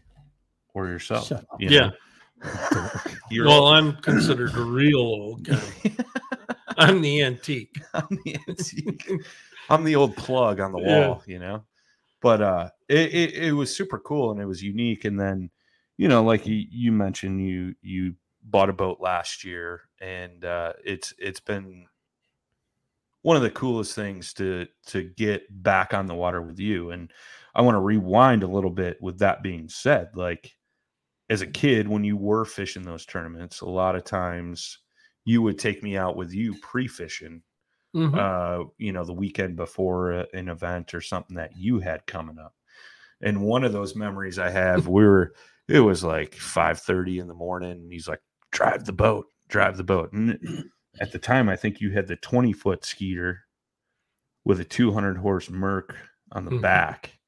[0.74, 1.60] or yourself Shut up.
[1.60, 1.86] you Yeah.
[1.88, 1.92] know?
[3.30, 5.96] You're well, I'm considered a real old guy.
[6.76, 7.80] I'm the antique.
[7.94, 9.08] I'm the antique.
[9.68, 10.84] I'm the old plug on the Yeah.
[10.84, 11.64] wall, you know.
[12.22, 15.04] But uh it, it it was super cool and it was unique.
[15.04, 15.50] And then,
[15.96, 20.74] you know, like you, you mentioned, you you bought a boat last year, and uh
[20.84, 21.86] it's it's been
[23.22, 26.90] one of the coolest things to to get back on the water with you.
[26.90, 27.12] And
[27.54, 30.55] I want to rewind a little bit with that being said, like
[31.30, 34.78] as a kid when you were fishing those tournaments, a lot of times
[35.24, 37.42] you would take me out with you pre-fishing
[37.94, 38.14] Mhm.
[38.18, 42.38] uh, you know, the weekend before a- an event or something that you had coming
[42.38, 42.54] up.
[43.22, 45.34] And one of those memories I have, we were,
[45.68, 48.20] it was like five thirty in the morning, and he's like,
[48.52, 50.38] "Drive the boat, drive the boat." And
[51.00, 53.42] at the time, I think you had the twenty foot skeeter
[54.44, 55.96] with a two hundred horse Merc
[56.32, 56.60] on the Mhm.
[56.62, 57.18] back,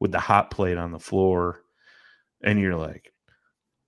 [0.00, 1.62] with the hot plate on the floor,
[2.42, 3.13] and you're like,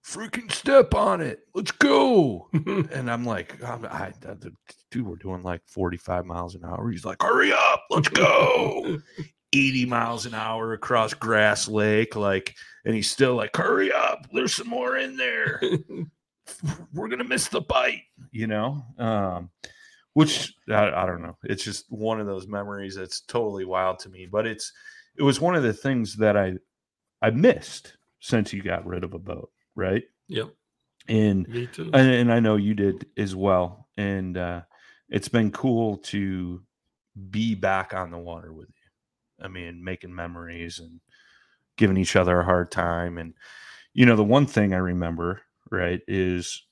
[0.07, 4.53] "Freaking step on it, let's go!" and I'm like, I'm, I, the,
[4.91, 6.91] dude, we're doing like 45 miles an hour.
[6.91, 8.99] He's like, hurry up, let's go.
[9.53, 14.55] 80 miles an hour across Grass Lake, like, and he's still like, hurry up, there's
[14.55, 15.63] some more in there.
[16.93, 18.85] We're gonna miss the bite, you know.
[18.99, 19.51] Um,
[20.17, 21.37] which I, I don't know.
[21.45, 24.27] It's just one of those memories that's totally wild to me.
[24.27, 24.73] But it's
[25.19, 26.55] it was one of the things that I
[27.21, 30.03] I missed since you got rid of a boat, right?
[30.29, 30.49] Yep.
[31.09, 31.91] And Me too.
[31.93, 33.87] and, and I know you did as well.
[33.97, 34.63] And uh,
[35.09, 36.63] it's been cool to
[37.31, 39.45] be back on the water with you.
[39.45, 41.01] I mean, making memories and
[41.77, 43.19] giving each other a hard time.
[43.19, 43.35] And
[43.93, 46.67] you know, the one thing I remember, right, is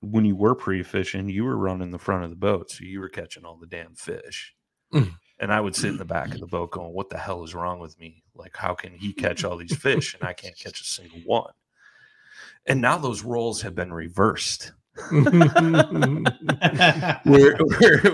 [0.00, 3.08] when you were pre-fishing, you were running the front of the boat, so you were
[3.08, 4.54] catching all the damn fish.
[4.92, 5.14] Mm.
[5.40, 7.54] And I would sit in the back of the boat going, "What the hell is
[7.54, 8.22] wrong with me?
[8.34, 11.52] Like, how can he catch all these fish and I can't catch a single one?"
[12.66, 14.72] And now those roles have been reversed.
[15.10, 15.24] Where,
[17.24, 17.56] where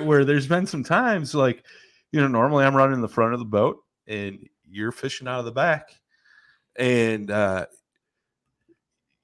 [0.02, 1.62] where there's been some times like
[2.10, 5.44] you know normally i'm running the front of the boat and you're fishing out of
[5.44, 5.90] the back.
[6.76, 7.66] And uh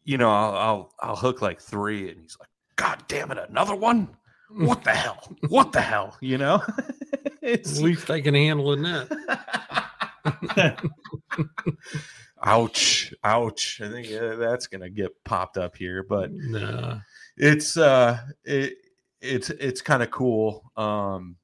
[0.04, 3.74] you know i'll i'll, I'll hook like three and he's like god damn it another
[3.74, 4.08] one?
[4.50, 5.34] What the hell?
[5.48, 6.16] What the hell?
[6.20, 6.62] You know?
[7.42, 9.08] It's, At least I can handle a net.
[12.46, 13.12] ouch.
[13.24, 13.80] Ouch.
[13.82, 16.98] I think uh, that's gonna get popped up here but Nah.
[17.36, 18.74] it's uh it
[19.20, 21.36] it's it's kind of cool um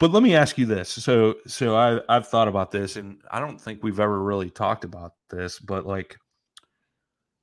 [0.00, 0.88] but let me ask you this.
[0.90, 4.84] So so i i've thought about this and i don't think we've ever really talked
[4.84, 6.16] about this but like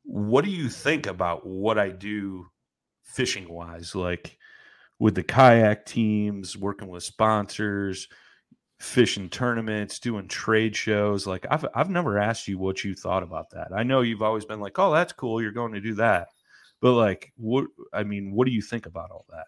[0.03, 2.45] what do you think about what i do
[3.03, 4.37] fishing wise like
[4.99, 8.07] with the kayak teams working with sponsors
[8.81, 13.49] fishing tournaments doing trade shows like i've i've never asked you what you thought about
[13.51, 16.29] that i know you've always been like oh that's cool you're going to do that
[16.79, 19.45] but like what i mean what do you think about all that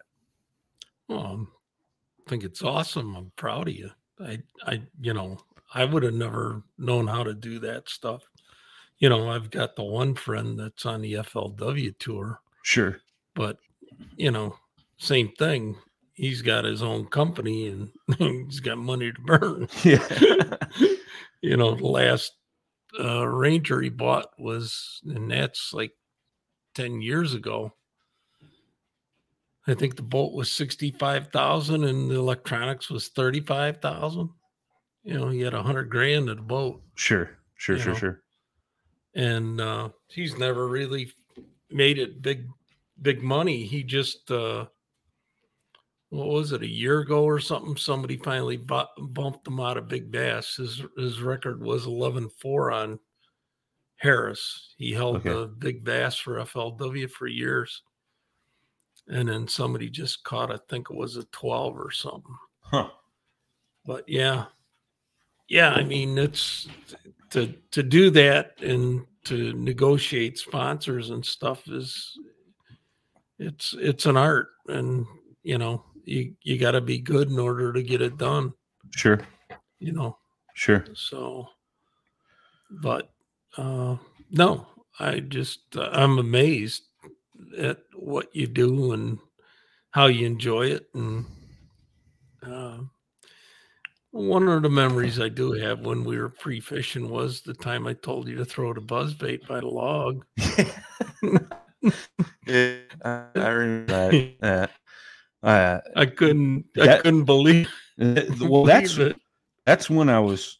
[1.08, 1.48] Well, um,
[2.26, 3.16] I think it's awesome.
[3.16, 3.90] I'm proud of you.
[4.20, 5.38] I, I, you know,
[5.74, 8.22] I would have never known how to do that stuff.
[8.98, 12.98] You know, I've got the one friend that's on the FLW tour, sure
[13.34, 13.58] but
[14.16, 14.56] you know,
[14.96, 15.76] same thing.
[16.14, 19.68] He's got his own company and he's got money to burn.
[19.84, 20.06] yeah
[21.42, 22.32] you know, the last
[22.98, 25.92] uh, Ranger he bought was, and that's like
[26.74, 27.72] 10 years ago.
[29.66, 34.28] I think the boat was 65,000 and the electronics was 35,000.
[35.02, 37.98] You know, he had a hundred grand in the boat sure sure sure know.
[37.98, 38.22] sure
[39.14, 41.12] and uh, he's never really
[41.70, 42.46] made it big,
[43.02, 43.64] big money.
[43.64, 44.66] He just, uh,
[46.14, 47.76] what was it, a year ago or something?
[47.76, 50.56] Somebody finally bu- bumped him out of Big Bass.
[50.56, 52.98] His his record was 11 4 on
[53.96, 54.74] Harris.
[54.76, 55.30] He held Okay.
[55.30, 57.82] the Big Bass for FLW for years.
[59.08, 62.36] And then somebody just caught, I think it was a 12 or something.
[62.60, 62.88] Huh.
[63.84, 64.46] But yeah,
[65.48, 66.68] yeah, I mean, it's
[67.30, 72.18] to to do that and to negotiate sponsors and stuff is
[73.38, 75.04] it's it's an art and
[75.42, 78.52] you know you you got to be good in order to get it done
[78.94, 79.18] Sure.
[79.78, 80.16] you know
[80.54, 80.84] Sure.
[80.94, 81.46] so
[82.82, 83.10] but
[83.56, 83.96] uh
[84.30, 84.66] no
[85.00, 86.82] i just uh, i'm amazed
[87.58, 89.18] at what you do and
[89.90, 91.24] how you enjoy it and
[92.46, 92.78] uh,
[94.12, 97.92] one of the memories i do have when we were pre-fishing was the time i
[97.94, 100.24] told you to throw the buzz bait by the log
[102.46, 104.70] Yeah, I remember that.
[105.44, 109.16] Uh, i couldn't i couldn't believe, well, that's believe it
[109.66, 110.58] that's when I was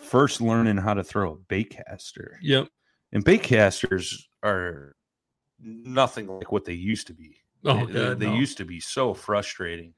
[0.00, 2.38] first learning how to throw a bait caster.
[2.42, 2.68] yep
[3.12, 4.96] And bait casters are
[5.60, 7.36] nothing like what they used to be.
[7.64, 8.34] oh they, god they no.
[8.34, 9.92] used to be so frustrating.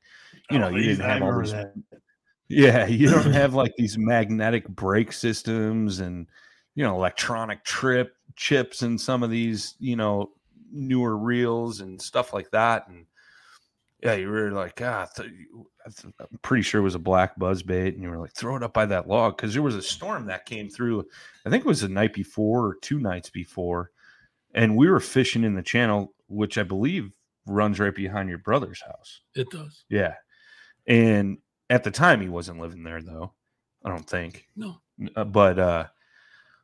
[0.51, 2.01] You know, Oh, you didn't have all remember these that.
[2.49, 6.27] Yeah, you don't have like these magnetic brake systems and
[6.75, 10.31] you know electronic trip chips and some of these you know
[10.73, 12.89] newer reels and stuff like that.
[12.89, 13.07] And
[14.03, 15.31] yeah, you were like, ah, th-
[15.85, 18.63] I'm pretty sure it was a black buzz bait, and you were like, throw it
[18.63, 21.07] up by that log because there was a storm that came through.
[21.45, 23.91] I think it was the night before or two nights before,
[24.55, 27.11] and we were fishing in the channel, which I believe
[27.47, 29.21] runs right behind your brother's house.
[29.35, 30.15] it does Yeah.
[30.87, 33.33] And at the time, he wasn't living there, though.
[33.85, 34.47] I don't think.
[34.57, 34.81] no
[35.17, 35.87] Uh, but uh,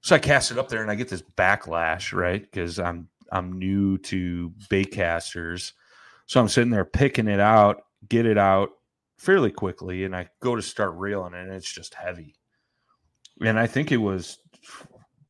[0.00, 2.42] so I cast it up there, and I get this backlash, right?
[2.42, 5.72] Because I'm I'm new to bait casters,
[6.26, 8.70] so I'm sitting there picking it out, get it out
[9.18, 12.34] fairly quickly, and I go to start reeling, and it's just heavy.
[13.42, 14.38] And I think it was.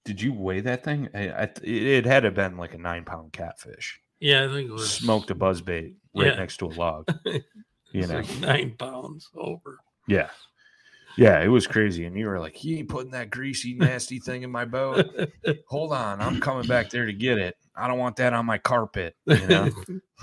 [0.05, 1.09] Did you weigh that thing?
[1.15, 3.99] I, I, it, it had to have been like a nine pound catfish.
[4.21, 6.35] yeah i think it was Smoked a buzz bait right Yeah.
[6.37, 7.09] next to a log.
[7.93, 10.29] You know, like nine pounds over Yeah.
[11.17, 12.05] Yeah, it was crazy.
[12.05, 15.07] And you were like, You ain't putting that greasy, nasty thing in my boat.
[15.69, 16.21] Hold on.
[16.21, 17.57] I'm coming back there to get it.
[17.77, 19.17] I don't want that on my carpet.
[19.27, 19.71] You know?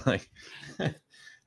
[0.05, 0.29] like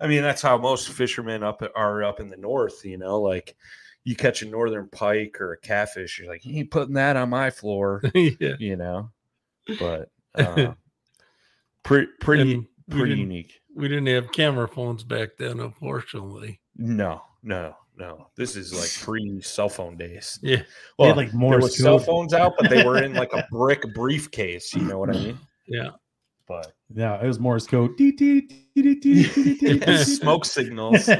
[0.00, 3.56] I mean, that's how most fishermen up are up in the north, you know, like
[4.04, 7.30] you catch a northern pike or a catfish, you're like, you ain't putting that on
[7.30, 9.10] my floor, yeah you know.
[9.80, 10.74] But uh,
[11.82, 13.60] pretty pretty And pretty didn't- unique.
[13.74, 18.28] we didn't have camera phones back then unfortunately No, no, no.
[18.36, 20.38] This is like pre cell phone days.
[20.42, 20.62] yeah
[20.98, 24.74] Well, like more Morse cell phones out, but they were in like a brick briefcase.
[24.74, 25.38] You know what I mean?
[25.68, 25.90] Yeah
[26.46, 27.96] But Yeah, it was Morse code.
[27.96, 29.96] Dee, dee, dee, dee, dee, dee, dee, dee.
[30.04, 31.08] smoke signals.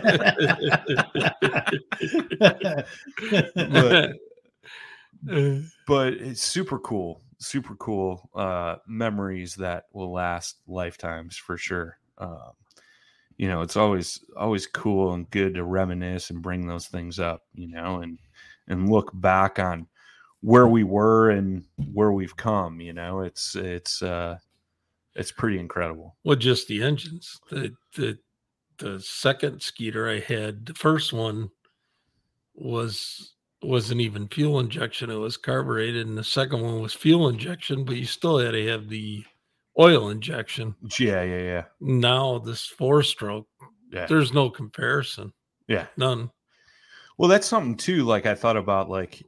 [3.55, 4.13] But-
[5.87, 11.99] but it's super cool, super cool uh, memories that will last lifetimes for sure.
[12.19, 12.53] Um,
[13.37, 17.43] you know, it's always always cool and good to reminisce and bring those things up.
[17.55, 18.19] You know, and
[18.69, 19.87] and look back on
[20.47, 22.81] where we were and where we've come.
[22.81, 24.39] You know, it's it's uh,
[25.17, 26.17] it's pretty incredible.
[26.25, 28.17] well just the engines the the
[28.79, 31.49] the second skeeter i had the first one
[32.55, 33.33] was
[33.63, 37.97] wasn't even fuel injection it was carbureted and the second one was fuel injection but
[37.97, 39.25] you still had to have the
[39.81, 43.49] oil injection Yeah, yeah, yeah, now this four stroke
[43.91, 44.05] yeah.
[44.07, 45.33] there's no comparison
[45.69, 45.87] Yeah.
[45.97, 46.31] none
[47.17, 48.05] Well, that's something too.
[48.05, 49.23] Like I thought about, like,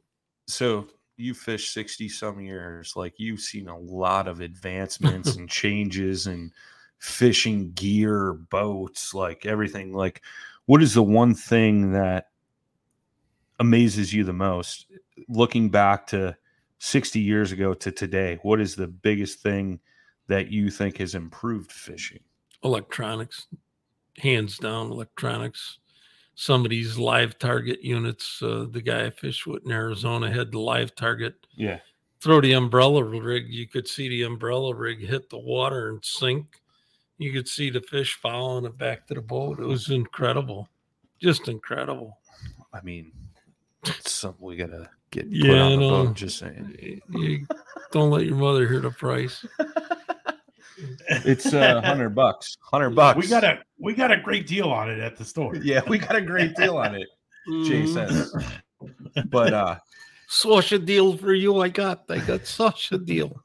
[0.46, 6.26] so you fish 60 some years, like you've seen a lot of advancements and changes
[6.26, 6.52] in
[6.98, 9.92] fishing gear, boats, like everything.
[9.92, 10.22] Like,
[10.66, 12.28] what is the one thing that
[13.60, 14.86] amazes you the most
[15.28, 16.36] looking back to
[16.78, 18.38] 60 years ago to today?
[18.42, 19.80] What is the biggest thing
[20.28, 22.20] that you think has improved fishing?
[22.64, 23.46] electronics,
[24.18, 25.78] hands down electronics.
[26.40, 30.52] Some of these live target units, uh, the guy I fished with in Arizona had
[30.52, 31.34] the live target.
[31.56, 31.80] Yeah.
[32.20, 36.60] Throw the umbrella rig, you could see the umbrella rig hit the water and sink.
[37.18, 39.58] You could see the fish following it back to the boat.
[39.58, 40.68] It was incredible,
[41.20, 42.16] just incredible.
[42.72, 43.10] I mean,
[43.84, 46.14] it's something we got to get put Yeah, on I the boat.
[46.14, 47.02] Just saying.
[47.10, 47.48] You
[47.90, 49.44] don't let your mother hear the price.
[51.08, 52.56] It's uh, hundred bucks.
[52.60, 53.18] Hundred bucks.
[53.18, 55.54] we got a we got a great deal on it at the store.
[55.62, 57.08] yeah, we got a great deal on it.
[57.64, 57.94] Jay Mhm.
[57.94, 58.34] says,
[59.30, 59.78] but uh,
[60.28, 61.60] Such a deal for you.
[61.60, 62.04] I got.
[62.10, 63.42] I got such a deal.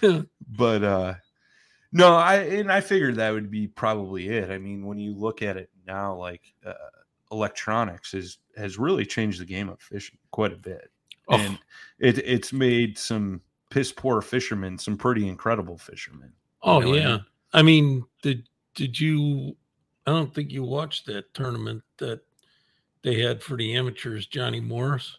[0.00, 1.14] but uh
[1.92, 4.50] no, I and I figured that would be probably it.
[4.50, 6.72] I mean, when you look at it now, like uh,
[7.32, 10.88] electronics is has really changed the game of fishing quite a bit,
[11.28, 11.36] Oh.
[11.36, 11.58] and
[11.98, 13.40] it it's made some
[13.70, 16.32] piss poor fishermen some pretty incredible fishermen.
[16.62, 17.18] Oh know yeah.
[17.52, 19.56] I mean, did did you?
[20.06, 22.20] I don't think you watched that tournament that
[23.02, 24.26] they had for the amateurs.
[24.26, 25.16] Johnny Morris.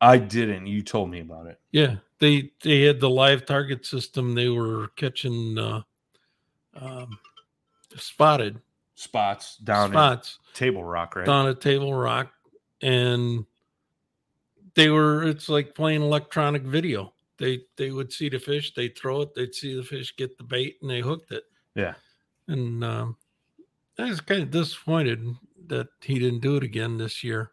[0.00, 0.66] I didn't.
[0.66, 1.60] You told me about it.
[1.72, 4.34] Yeah, they they had the live target system.
[4.34, 5.82] They were catching uh,
[6.74, 7.18] um,
[7.96, 8.60] spotted
[8.98, 11.24] Spots down spots Table Rock, right?
[11.24, 12.32] down at Table Rock,
[12.82, 13.46] and
[14.74, 15.22] they were.
[15.22, 17.12] It's like playing electronic video.
[17.38, 20.44] They they would see the fish, they'd throw it, they'd see the fish get the
[20.44, 21.44] bait, and they hooked it.
[21.74, 21.94] Yeah.
[22.48, 23.16] And um,
[23.98, 25.24] I was kind of disappointed
[25.68, 27.52] that he didn't do it again this year.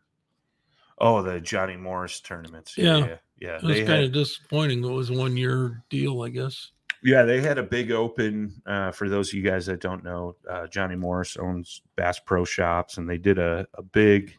[0.98, 2.78] Oh, the Johnny Morris tournaments.
[2.78, 2.98] Yeah.
[2.98, 3.56] yeah, yeah.
[3.58, 4.84] It was They kind had, of disappointing.
[4.84, 6.72] It was a one year deal, I guess.
[7.04, 8.62] yeah, they had a big open.
[8.66, 12.46] Uh, for those of you guys that don't know, uh, Johnny Morris owns Bass Pro
[12.46, 14.36] Shops, and they did a, a big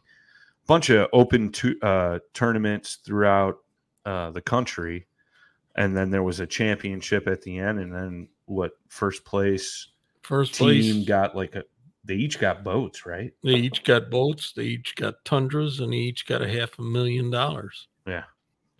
[0.65, 3.59] bunch of open to, uh, tournaments throughout
[4.05, 5.06] uh, the country,
[5.77, 9.87] and then there was a championship at the end, and then what first place
[10.21, 11.63] First team place, got like a.
[12.03, 13.33] They each got boats, right?
[13.43, 16.81] they each got boats, they each got tundras, and they each got a half a
[16.81, 17.87] million dollars.
[18.05, 18.23] Yeah.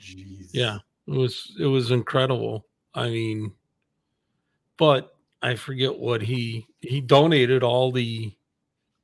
[0.02, 0.50] Jeez.
[0.52, 2.66] Yeah, it was it was incredible.
[2.94, 3.54] I mean,
[4.78, 8.34] but I forget what he he donated all the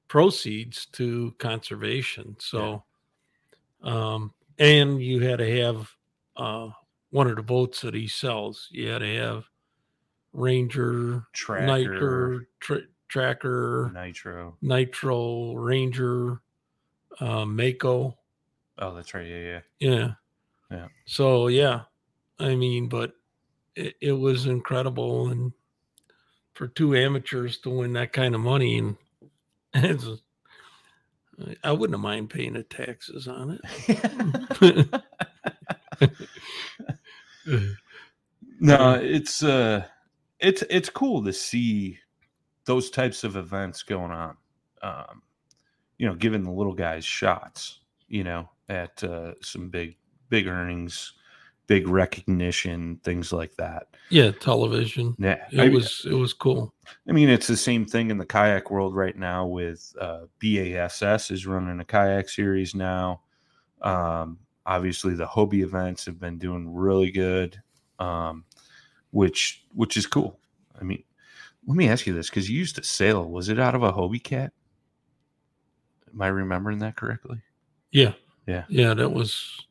[0.07, 2.35] proceeds to conservation.
[2.39, 2.83] So,
[3.83, 5.89] um, and you had to have
[6.35, 6.69] uh
[7.13, 8.67] one of the boats that he sells.
[8.71, 9.45] You had to have
[10.33, 14.57] Ranger, Tracker, Niker, tra- Tracker, Nitro.
[14.63, 16.41] Nitro, Ranger,
[17.19, 18.17] uh, Mako.
[18.79, 19.27] Oh, that's right.
[19.27, 19.59] Yeah, yeah.
[19.79, 20.11] Yeah.
[20.71, 20.87] Yeah.
[21.05, 21.81] So yeah,
[22.39, 23.13] I mean, but
[23.75, 25.53] it, it was incredible, and
[26.55, 28.97] for two amateurs to win that kind of money, and
[29.75, 30.07] it's,
[31.47, 34.89] I- I wouldn't mind paying the taxes on it.
[38.59, 39.85] no, it's uh
[40.39, 41.99] it's it's cool to see
[42.65, 44.37] those types of events going on.
[44.81, 45.21] Um,
[45.97, 49.95] you know, giving the little guys shots, you know, at uh, some big
[50.29, 51.13] big earnings,
[51.67, 53.87] big recognition, things like that.
[54.09, 55.15] yeah, television.
[55.17, 56.73] Yeah, It I, was it was cool.
[57.07, 59.45] I mean, it's the same thing in the kayak world right now.
[59.45, 63.21] With uh, BASS is running a kayak series now.
[63.81, 67.61] Um, obviously, the Hobie events have been doing really good,
[67.99, 68.45] um,
[69.11, 70.39] which which is cool.
[70.79, 71.03] I mean,
[71.67, 73.29] let me ask you this because you used to sail.
[73.29, 74.51] Was it out of a Hobie cat?
[76.13, 77.41] Am I remembering that correctly?
[77.91, 78.13] Yeah,
[78.47, 78.63] Yeah.
[78.69, 78.93] yeah.
[78.93, 79.65] That was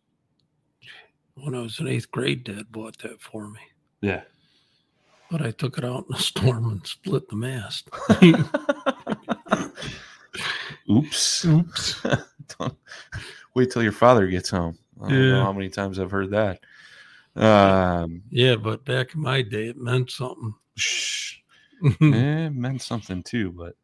[1.35, 2.45] when I was in eighth grade.
[2.45, 3.61] Dad bought that for me,
[4.01, 4.23] Yeah.
[5.31, 7.89] but I took it out in a storm and split the mast.
[10.91, 11.45] Oops.
[11.45, 12.03] Oops.
[13.55, 14.77] Wait till your father gets home.
[15.01, 16.61] I don't know how many times I've heard that.
[17.35, 20.55] Um, Yeah, but back in my day, it meant something.
[20.77, 21.39] shh.
[21.85, 21.89] eh,
[22.47, 23.77] it meant something too, but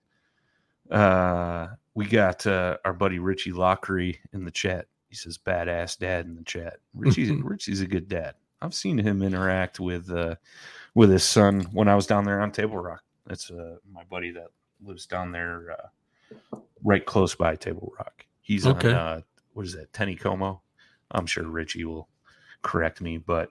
[0.95, 4.87] uh we got uh our buddy Richie Lockery in the chat.
[5.09, 6.79] He says badass dad in the chat.
[6.95, 8.35] Richie's Richie's a good dad.
[8.61, 10.37] I've seen him interact with uh
[10.95, 13.03] with his son when I was down there on Table Rock.
[13.27, 14.49] That's uh my buddy that
[14.83, 15.89] lives down there uh
[16.85, 18.25] right close by Table Rock.
[18.41, 18.89] He's Okay.
[18.89, 19.21] on uh
[19.53, 20.61] what is that, Taneycomo?
[21.11, 22.09] I'm sure Richie will
[22.63, 23.51] correct me, but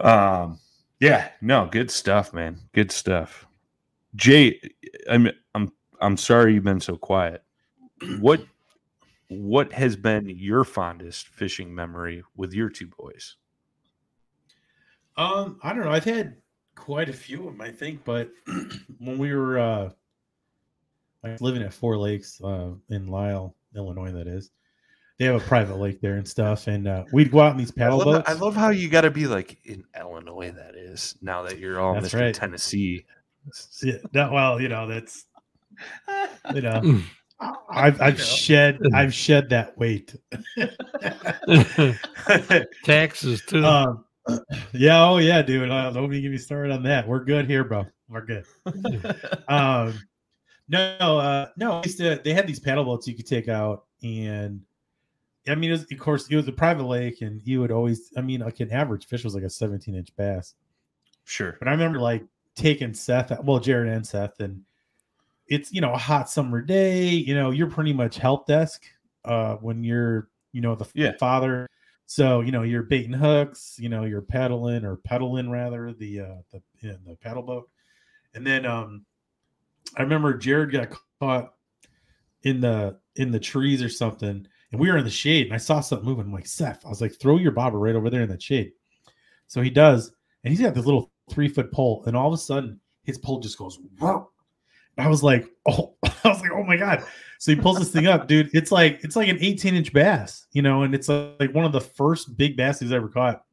[0.00, 0.58] um
[1.00, 2.58] yeah, no, good stuff, man.
[2.72, 3.46] Good stuff.
[4.16, 4.60] Jay,
[5.08, 7.42] I'm I'm I'm sorry you've been so quiet.
[8.20, 8.44] What
[9.28, 13.36] what has been your fondest fishing memory with your two boys?
[15.16, 15.90] Um, I don't know.
[15.90, 16.36] I've had
[16.74, 18.30] quite a few of them, I think, but
[18.98, 19.90] when we were uh
[21.40, 24.50] living at Four Lakes, uh in Lisle, Illinois, that is,
[25.18, 27.72] they have a private lake there and stuff, and uh we'd go out in these
[27.72, 28.28] I paddle love, boats.
[28.30, 30.50] I love how you got to be like in Illinois.
[30.52, 32.20] That is now that you're all That's Mr.
[32.20, 32.34] right.
[32.34, 33.04] Tennessee.
[33.82, 35.24] yeah, that, well, you know, that's
[36.54, 37.02] you know, Mm.
[37.70, 38.24] I've I've know.
[38.24, 40.14] shed I've shed that weight.
[42.84, 43.64] Taxes too.
[43.64, 44.04] um,
[44.72, 45.70] yeah, oh yeah, dude.
[45.70, 47.06] Uh, don't even get me started on that.
[47.06, 47.86] We're good here, bro.
[48.08, 48.44] We're good.
[49.48, 49.98] um
[50.68, 50.78] no
[51.18, 54.60] uh no I used to, they had these paddle boats you could take out and
[55.48, 58.12] i mean it was, of course it was a private lake and you would always
[58.16, 60.54] i mean like an average fish was like a 17 inch bass
[61.24, 61.56] sure.
[61.58, 62.24] but i remember like
[62.54, 64.62] taking seth well jared and seth and
[65.46, 68.84] it's you know a hot summer day you know you're pretty much help desk
[69.24, 71.12] uh when you're you know the Yeah.
[71.18, 71.68] father
[72.10, 76.36] So you know you're baiting hooks, you know you're paddling or pedaling rather the uh,
[76.50, 77.68] the the paddle boat,
[78.32, 79.04] and then um,
[79.94, 81.52] I remember Jared got caught
[82.42, 85.58] in the in the trees or something, and we were in the shade, and I
[85.58, 86.26] saw something moving.
[86.26, 88.72] I'm like Seth, I was like, throw your bobber right over there in that shade.
[89.46, 90.12] So he does,
[90.44, 93.40] and he's got this little three foot pole, and all of a sudden his pole
[93.40, 93.78] just goes.
[93.98, 94.30] Whoa.
[94.98, 97.04] I was like, oh, I was like, oh my god.
[97.38, 98.50] So he pulls this thing up, dude.
[98.52, 101.64] It's like it's like an 18 inch bass, you know, and it's uh, like one
[101.64, 103.44] of the first big bass he's ever caught.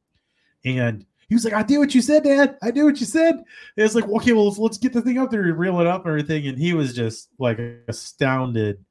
[0.64, 2.56] And he was like, I did what you said, Dad.
[2.62, 3.42] I did what you said.
[3.76, 6.10] It's like, okay, well, let's, let's get the thing up there reel it up and
[6.10, 6.46] everything.
[6.48, 8.84] And he was just like astounded,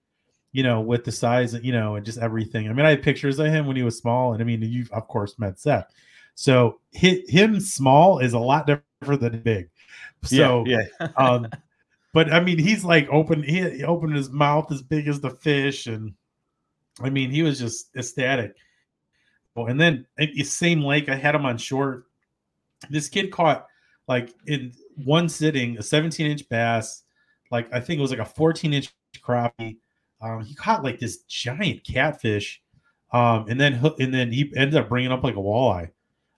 [0.55, 2.69] you know, with the size, you know, and just everything.
[2.69, 4.89] I mean, I had pictures of him when he was small, and I mean, you've
[4.93, 5.93] of course met Seth.
[6.33, 9.69] So hit him small is a lot different than big.
[10.23, 11.09] So yeah, yeah.
[11.17, 11.49] um,
[12.13, 13.43] but I mean, he's like open.
[13.43, 16.13] He, opened his mouth as big as the fish, and
[17.01, 18.55] I mean, he was just ecstatic.
[19.57, 22.05] And then it, same lake, I had him on short.
[22.89, 23.67] This kid caught
[24.07, 24.71] like in
[25.03, 27.03] one sitting a 17 inch bass,
[27.51, 29.79] like I think it was like a 14 inch crappie.
[30.25, 32.61] Um, he caught like this giant catfish,
[33.11, 35.91] um, and then and then he ended up bringing up like a walleye.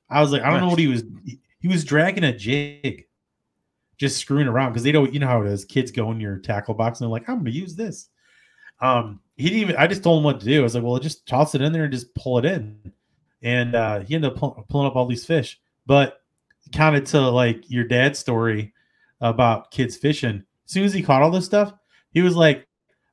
[0.09, 1.03] I was like, I don't know what he was.
[1.59, 3.07] He was dragging a jig
[3.97, 5.65] just screwing around because they don't, you know how it is.
[5.65, 8.09] Kids go in your tackle box and they're like, I'm going to use this.
[8.79, 10.59] Um, he didn't even, I just told him what to do.
[10.59, 12.93] I was like, well, just toss it in there and just pull it in.
[13.41, 15.59] And uh, he ended up pull, pulling up all these fish.
[15.85, 16.21] But
[16.73, 18.73] kind of to like your dad's story
[19.19, 21.73] about kids fishing, as soon as he caught all this stuff,
[22.11, 22.67] he was like,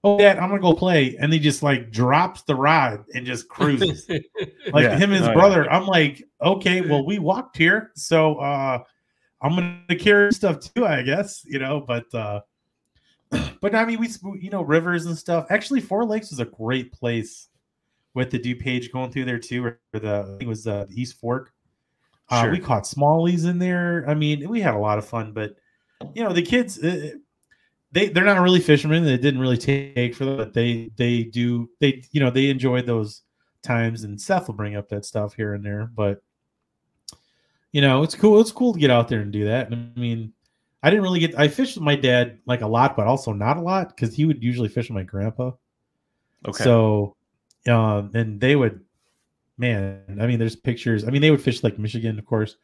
[0.04, 1.16] Oh, dad, I'm gonna go play.
[1.16, 4.06] And he just like drops the rod and just cruises.
[4.72, 4.96] like Yeah.
[4.96, 5.32] him and his Oh, yeah.
[5.34, 5.70] brother.
[5.72, 7.90] I'm like, okay, well, we walked here.
[7.96, 8.78] So uh
[9.40, 11.80] I'm gonna carry stuff too, I guess, you know.
[11.80, 12.40] But uh
[13.60, 14.08] but I mean, we
[14.40, 15.46] you know rivers and stuff.
[15.50, 17.48] Actually, Four Lakes is a great place
[18.14, 21.00] with the DuPage going through there too, or the I think it was uh, the
[21.00, 21.50] East Fork.
[22.28, 22.50] Uh, Sure.
[22.52, 24.04] We caught smallies in there.
[24.08, 25.32] I mean, we had a lot of fun.
[25.32, 25.56] But
[26.14, 27.12] you know, the kids, uh,
[27.94, 29.04] they they're not really fishermen.
[29.04, 32.86] They didn't really take for them, but they they do they you know they enjoyed
[32.86, 33.22] those
[33.62, 34.02] times.
[34.02, 36.20] And Seth will bring up that stuff here and there, but
[37.70, 38.40] you know, it's cool.
[38.40, 39.72] It's cool to get out there and do that.
[39.72, 40.32] I mean,
[40.82, 41.38] I didn't really get.
[41.38, 44.24] I fished with my dad like a lot, but also not a lot because he
[44.24, 45.52] would usually fish with my grandpa.
[46.46, 46.64] Okay.
[46.64, 47.14] So,
[47.68, 48.80] um, and they would,
[49.56, 50.18] man.
[50.20, 51.06] I mean, there's pictures.
[51.06, 52.56] I mean, they would fish like Michigan, of course,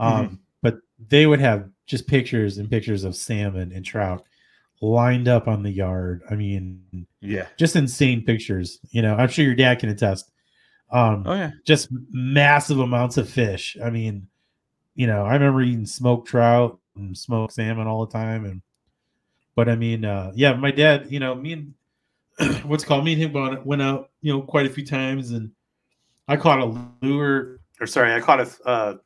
[0.00, 4.24] um, but they would have just pictures and pictures of salmon and trout
[4.84, 6.22] lined up on the yard.
[6.30, 7.46] I mean, yeah.
[7.56, 8.78] just insane pictures.
[8.90, 10.30] You know, I'm sure your dad can attest.
[10.90, 11.50] Um, Oh yeah.
[11.64, 13.76] just massive amounts of fish.
[13.82, 14.28] I mean,
[14.94, 18.44] you know, I remember eating smoked trout and smoked salmon all the time.
[18.44, 18.62] And,
[19.56, 21.52] but I mean, uh, yeah, my dad, you know, me
[22.38, 25.30] and what's called me and him went, out, you know, quite a few times.
[25.30, 25.50] And
[26.28, 28.96] I caught a lure, or sorry, I caught a, uh,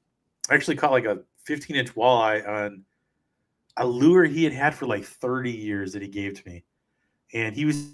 [0.51, 2.85] I actually caught like a 15 inch walleye on
[3.79, 6.65] a lure he had had for like 30 years that he gave to me.
[7.35, 7.93] And he was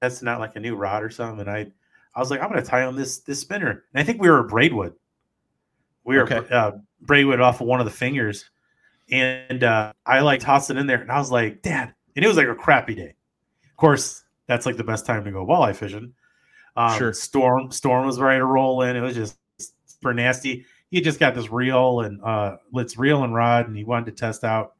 [0.00, 1.40] testing out like a new rod or something.
[1.40, 1.66] And I,
[2.14, 4.28] I was like, I'm going to tie on this this spinner, and I think we
[4.30, 4.94] were at Braidwood.
[6.04, 6.42] We were Okay.
[6.50, 8.50] uh, Braidwood off of one of the fingers,
[9.10, 12.28] and uh, I like tossed it in there, and I was like, Dad, and it
[12.28, 13.14] was like a crappy day.
[13.70, 16.12] Of course, that's like the best time to go walleye fishing.
[16.76, 17.12] Um, Sure.
[17.12, 18.96] Storm storm was ready to roll in.
[18.96, 19.38] It was just
[19.86, 20.64] super nasty.
[20.90, 24.12] He just got this reel and uh, let's reel and rod, and he wanted to
[24.12, 24.74] test out.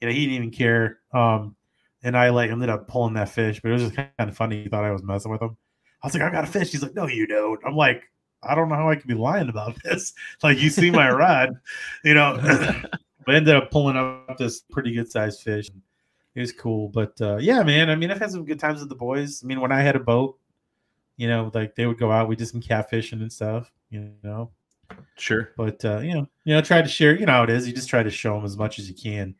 [0.00, 0.98] You know, he didn't even care.
[1.12, 1.56] Um,
[2.02, 4.62] and I like ended up pulling that fish, but it was just kind of funny.
[4.62, 5.56] He thought I was messing with him.
[6.02, 6.70] I was like, I got a fish.
[6.70, 7.60] He's like, No, you don't.
[7.66, 8.04] I'm like,
[8.42, 10.12] I don't know how I could be lying about this.
[10.42, 11.54] Like, you see my rod,
[12.04, 12.38] you know.
[13.26, 15.70] but ended up pulling up this pretty good sized fish.
[16.34, 16.88] It was cool.
[16.88, 17.90] But uh, yeah, man.
[17.90, 19.42] I mean, I've had some good times with the boys.
[19.42, 20.38] I mean, when I had a boat,
[21.16, 24.50] you know, like they would go out, we did some catfishing and stuff, you know.
[25.16, 25.50] Sure.
[25.56, 27.18] But uh, you know, you know, try to share.
[27.18, 27.66] You know how it is.
[27.66, 29.34] You just try to show them as much as you can.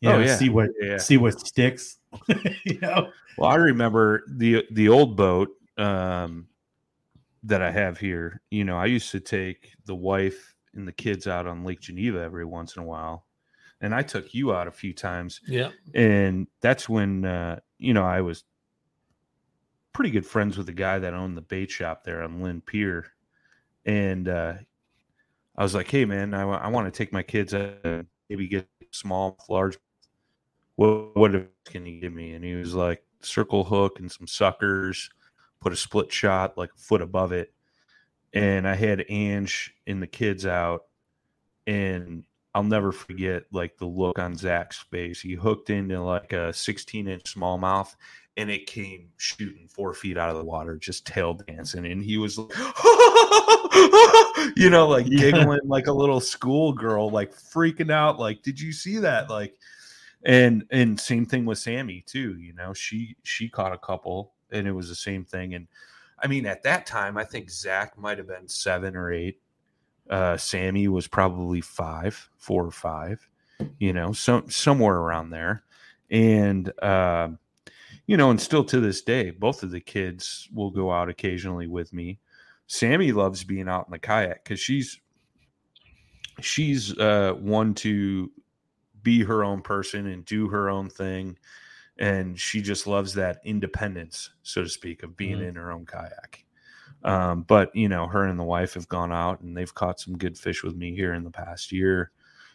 [0.00, 0.36] You Oh, know, yeah.
[0.36, 0.98] see what Yeah.
[0.98, 1.98] see what sticks.
[2.64, 3.10] you know.
[3.38, 6.48] Well, I remember the the old boat um,
[7.42, 8.40] that I have here.
[8.50, 12.20] You know, I used to take the wife and the kids out on Lake Geneva
[12.20, 13.26] every once in a while,
[13.80, 15.40] and I took you out a few times.
[15.46, 15.70] Yeah.
[15.94, 18.44] And that's when uh, you know I was
[19.92, 23.06] pretty good friends with the guy that owned the bait shop there on Linn Pier,
[23.86, 24.54] and uh,
[25.56, 28.68] I was like, "Hey, man, I, want to take my kids out and maybe get
[28.94, 29.78] small, large.
[30.76, 31.32] What what
[31.64, 35.10] can you give me?" And he was like, "Circle hook and some suckers.
[35.60, 37.52] Put a split shot like a foot above it."
[38.32, 40.84] And I had Ange and the kids out,
[41.66, 42.24] and
[42.54, 45.20] I'll never forget like the look on Zach's face.
[45.20, 47.94] He hooked into like a 16 inch smallmouth
[48.36, 51.86] and it came shooting four feet out of the water, just tail dancing.
[51.86, 52.93] And he was like, oh,
[54.56, 55.18] you know, like Yeah.
[55.30, 58.18] giggling like a little schoolgirl, like freaking out.
[58.18, 59.28] Like, did you see that?
[59.30, 59.56] Like,
[60.24, 62.36] and and same thing with Sammy too.
[62.38, 65.54] You know, she she caught a couple, and it was the same thing.
[65.54, 65.66] And
[66.22, 69.40] I mean, at that time, I think Zach might have been seven or eight.
[70.08, 73.26] Uh, Sammy was probably five, four or five.
[73.78, 75.64] You know, some somewhere around there,
[76.10, 76.72] and.
[76.82, 77.38] um
[78.06, 81.66] you know, and still to this day, both of the kids will go out occasionally
[81.66, 82.18] with me.
[82.66, 84.98] Sammy loves being out in the kayak because she's
[86.40, 88.30] she's uh, one to
[89.02, 91.36] be her own person and do her own thing,
[91.98, 95.48] and she just loves that independence, so to speak, of being Mhm.
[95.48, 96.44] in her own kayak.
[97.02, 100.16] Um, but you know, her and the wife have gone out and they've caught some
[100.16, 102.10] good fish with me here in the past year.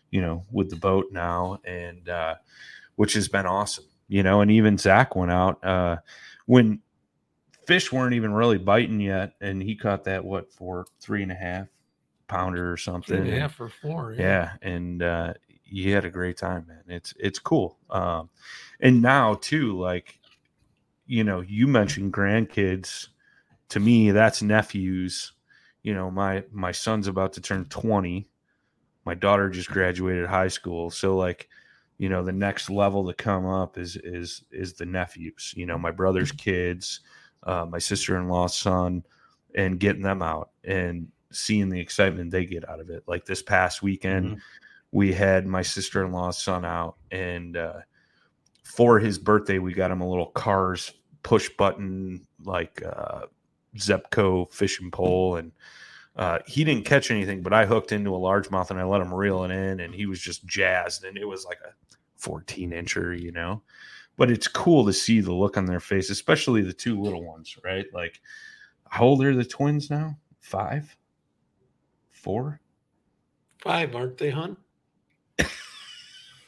[0.10, 2.36] You know, with the boat now, and uh,
[2.96, 3.86] which has been awesome.
[4.08, 5.98] You know, and even Zach went out uh,
[6.48, 6.82] when
[7.70, 11.36] fish weren't even really biting yet, and he caught that what for three and a
[11.36, 11.68] half
[12.28, 13.18] pounder or something.
[13.18, 14.16] and a half or four.
[14.18, 16.82] yeah, and uh, you had a great time, man.
[16.88, 17.78] It's it's cool.
[17.92, 18.32] Um,
[18.80, 20.18] and now too, like
[21.06, 23.10] you know, you mentioned grandkids.
[23.70, 25.34] To me, that's nephews.
[25.84, 28.30] You know, my my son's about to turn twenty.
[29.06, 31.50] My daughter just graduated high school, so like,
[32.00, 35.54] you know, the next level to come up is is is the nephews.
[35.56, 37.02] You know, my brother's kids,
[37.44, 39.04] uh, my sister in law's son,
[39.56, 43.04] and getting them out and seeing the excitement they get out of it.
[43.08, 44.42] Like this past weekend, Mhm.
[44.92, 47.80] we had my sister in law's son out, and uh,
[48.64, 50.92] for his birthday, we got him a little Cars
[51.24, 53.26] push button like uh,
[53.76, 55.52] Zebco fishing pole, and
[56.16, 59.14] uh, he didn't catch anything, but I hooked into a largemouth and I let him
[59.14, 61.74] reel it in, and he was just jazzed, and it was like a
[62.18, 63.62] 14 incher, you know.
[64.20, 67.58] But it's cool to see the look on their face, especially the two little ones,
[67.64, 67.86] right?
[67.94, 68.20] Like,
[68.90, 70.18] how old are the twins now?
[70.42, 70.96] Five,
[72.12, 72.60] four?
[73.64, 74.58] Five, aren't they, hun?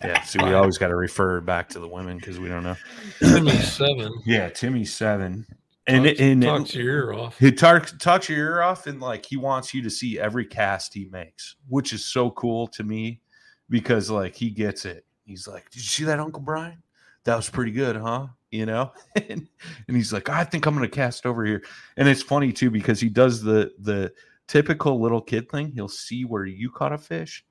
[0.03, 0.21] Yeah.
[0.23, 2.75] See, we always got to refer back to the women because we don't know.
[3.19, 4.11] Timmy's seven.
[4.25, 5.45] Yeah, Timmy's seven,
[5.87, 7.37] and Talks, and talks your ear off.
[7.37, 10.93] he talks talks your ear off, and like he wants you to see every cast
[10.93, 13.21] he makes, which is so cool to me
[13.69, 15.05] because like he gets it.
[15.23, 16.81] He's like, "Did you see that, Uncle Brian?
[17.25, 19.47] That was pretty good, huh?" You know, and,
[19.87, 21.63] and he's like, "I think I'm gonna cast over here,"
[21.97, 24.13] and it's funny too because he does the the
[24.47, 25.71] typical little kid thing.
[25.71, 27.45] He'll see where you caught a fish.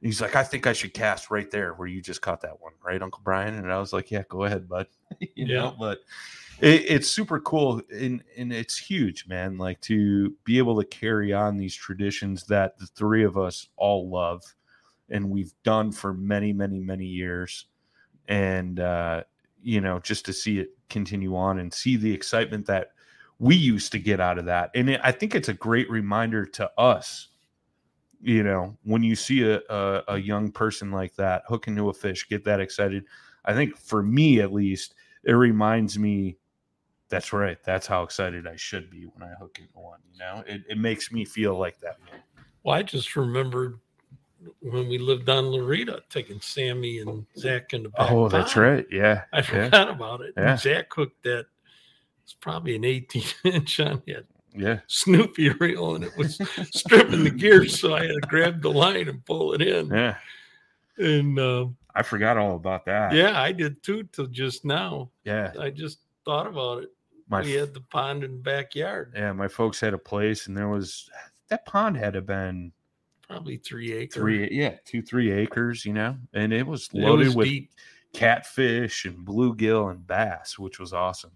[0.00, 2.60] and He's like, I think I should cast right there where you just caught that
[2.60, 3.54] one, right, Uncle Brian?
[3.54, 4.86] And I was like, Yeah, go ahead, bud.
[5.20, 5.58] you Yeah.
[5.58, 5.98] know, but
[6.60, 9.58] it, it's super cool and and it's huge, man.
[9.58, 14.08] Like to be able to carry on these traditions that the three of us all
[14.08, 14.42] love
[15.10, 17.66] and we've done for many, many, many years.
[18.28, 19.24] And uh,
[19.62, 22.92] you know, just to see it continue on and see the excitement that
[23.38, 24.70] we used to get out of that.
[24.74, 27.28] And it, I think it's a great reminder to us,
[28.20, 31.92] you know, when you see a, a, a young person like that hook into a
[31.92, 33.04] fish, get that excited.
[33.44, 34.94] I think for me, at least,
[35.24, 36.36] it reminds me
[37.08, 37.58] that's right.
[37.64, 40.00] That's how excited I should be when I hook into one.
[40.12, 41.98] You know, it, it makes me feel like that.
[42.62, 43.78] Well, I just remembered
[44.60, 48.10] when we lived on Larita, taking Sammy and Zach in the back.
[48.10, 48.66] Oh, that's pond.
[48.66, 48.86] right.
[48.90, 49.22] Yeah.
[49.32, 49.42] I yeah.
[49.42, 50.34] forgot about it.
[50.36, 50.56] Yeah.
[50.56, 51.46] Zach hooked that.
[52.22, 54.24] It's probably an 18 inch on that
[54.54, 54.80] Yeah.
[54.86, 56.40] Snoopy reel, and it was
[56.72, 57.66] stripping the gear.
[57.68, 59.88] so I had to grab the line and pull it in.
[59.88, 60.16] Yeah.
[60.96, 63.12] And uh, I forgot all about that.
[63.12, 65.10] yeah, I did too till just now.
[65.24, 65.52] Yeah.
[65.60, 66.90] I just thought about it.
[67.28, 70.54] My we had the pond in the backyard, yeah, my folks had a place and
[70.56, 71.08] there was
[71.48, 72.72] that pond had to been
[73.28, 74.14] probably three acres.
[74.14, 77.70] three yeah, two, three acres, you know, and it was It loaded was with deep.
[78.12, 81.32] catfish and bluegill and bass, which was awesome.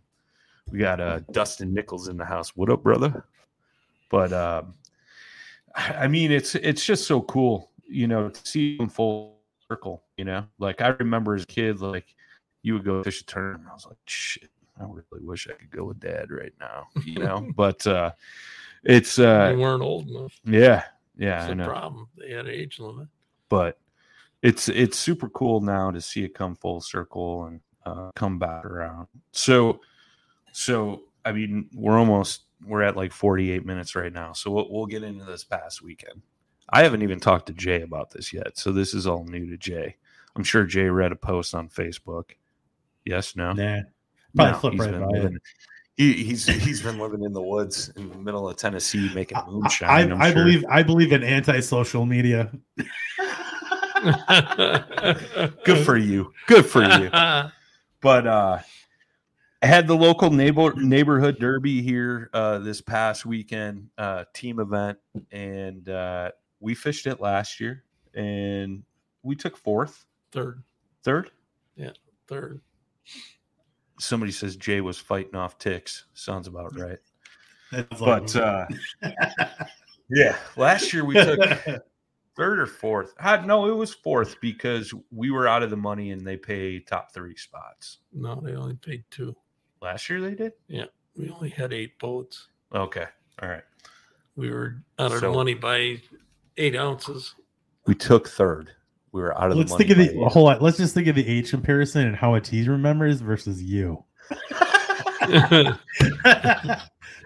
[0.71, 2.51] We got uh Dustin Nichols in the house.
[2.57, 3.25] What up, brother?
[4.11, 4.75] But um
[5.75, 10.25] I mean it's it's just so cool, you know, to see them full circle, you
[10.25, 10.45] know.
[10.59, 12.15] Like I remember as a kid, like
[12.63, 13.69] you would go fish a tournament.
[13.71, 17.21] I was like, shit, I really wish I could go with dad right now, you
[17.21, 17.49] know.
[17.57, 18.13] but uh
[18.85, 20.39] it's uh weren't old enough.
[20.45, 20.85] yeah,
[21.19, 22.09] yeah, it's I know problem.
[22.17, 23.09] They had an age limit.
[23.49, 23.79] but
[24.43, 28.65] it's it's super cool now to see it come full circle and uh, come back
[28.65, 29.09] around.
[29.33, 29.81] So,
[30.53, 34.33] so I mean, we're almost we're at like 48 minutes right now.
[34.33, 36.23] So we'll, we'll get into this past weekend.
[36.71, 39.57] I haven't even talked to Jay about this yet, so this is all new to
[39.57, 39.97] Jay.
[40.37, 42.33] I'm sure Jay read a post on Facebook.
[43.05, 43.83] Yes, no, Nah.
[44.35, 45.43] Probably No, flip right been by it.
[45.99, 49.39] Living- He, he's he's been living in the woods in the middle of Tennessee making
[49.49, 49.89] moonshine.
[49.89, 50.45] I, I'm I sure.
[50.45, 52.51] believe I believe in anti-social media.
[55.65, 56.33] Good for you.
[56.47, 57.11] Good for you.
[58.01, 58.59] but uh
[59.61, 64.99] I had the local neighbor neighborhood derby here uh, this past weekend, uh, team event,
[65.33, 66.31] and uh,
[66.61, 67.83] we fished it last year,
[68.15, 68.85] and
[69.25, 70.63] we took fourth, Third,
[71.03, 71.33] third.
[71.75, 71.91] yeah,
[72.29, 72.61] third.
[74.01, 76.05] Somebody says Jay was fighting off ticks.
[76.15, 76.99] Sounds about right.
[77.73, 78.67] That's But uh,
[80.11, 81.41] yeah, last year we took
[82.37, 83.13] third or fourth.
[83.19, 86.79] Had no, it was fourth because we were out of the money and they pay
[86.79, 87.99] top three spots.
[88.13, 89.37] No, they only paid two.
[89.83, 90.53] Last year they did.
[90.69, 90.87] Yeah,
[91.17, 92.49] we only had eight boats.
[92.75, 93.07] Okay,
[93.43, 93.63] all right.
[94.37, 96.01] We were out of So- the money by
[96.57, 97.35] eight ounces.
[97.87, 98.71] We took third.
[99.13, 99.85] We were out of let's the money.
[99.95, 100.33] think of the eight.
[100.33, 100.61] hold on.
[100.61, 104.05] Let's just think of the age comparison and how a tease remembers versus you.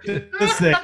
[0.04, 0.74] Just say-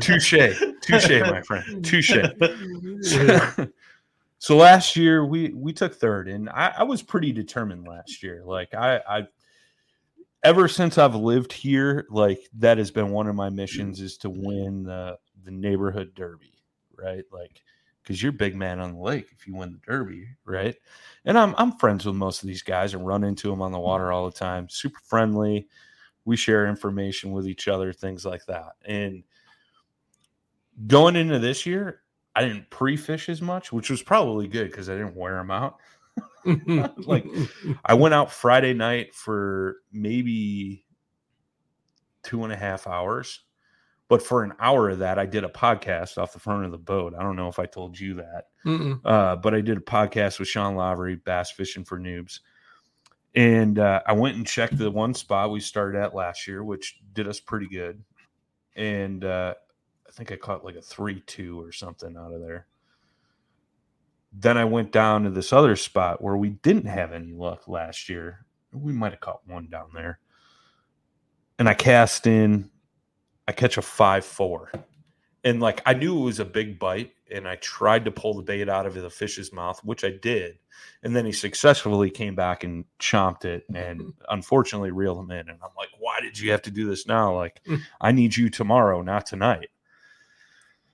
[0.00, 0.34] Touche,
[0.82, 2.12] touche, my friend, touche.
[4.38, 8.42] so last year we we took third, and I, I was pretty determined last year.
[8.44, 9.26] Like I, I,
[10.42, 14.30] ever since I've lived here, like that has been one of my missions is to
[14.30, 16.54] win the the neighborhood derby,
[16.96, 17.24] right?
[17.30, 17.60] Like
[18.08, 20.74] because you're big man on the lake if you win the derby, right?
[21.26, 23.76] And I'm I'm friends with most of these guys and run into them on the
[23.76, 23.82] mm.
[23.82, 24.66] water all the time.
[24.70, 25.68] Super friendly.
[26.24, 29.22] We share information with each other, things like that, and
[30.86, 32.02] going into this year,
[32.34, 35.76] I didn't pre-fish as much, which was probably good because I didn't wear them out.
[36.44, 37.26] Like,
[37.84, 40.86] I went out Friday night for maybe
[42.22, 43.40] two and a half hours,
[44.08, 46.78] but for an hour of that, I did a podcast off the front of the
[46.78, 47.14] boat.
[47.18, 48.46] I don't know if I told you that,
[49.04, 52.40] uh, but I did a podcast with Sean Lavery, Bass Fishing for Noobs.
[53.34, 56.98] And uh, I went and checked the one spot we started at last year, which
[57.12, 58.02] did us pretty good.
[58.74, 59.54] And uh,
[60.08, 62.66] I think I caught like a 3 2 or something out of there.
[64.32, 68.08] Then I went down to this other spot where we didn't have any luck last
[68.08, 68.46] year.
[68.72, 70.18] We might have caught one down there.
[71.58, 72.70] And I cast in,
[73.48, 74.72] I catch a 5 4.
[75.44, 78.42] And like I knew it was a big bite, and I tried to pull the
[78.42, 80.58] bait out of the fish's mouth, which I did.
[81.02, 85.48] And then he successfully came back and chomped it and unfortunately reeled him in.
[85.48, 87.34] And I'm like, why did you have to do this now?
[87.34, 87.80] Like, Mm.
[88.00, 89.70] I need you tomorrow, not tonight.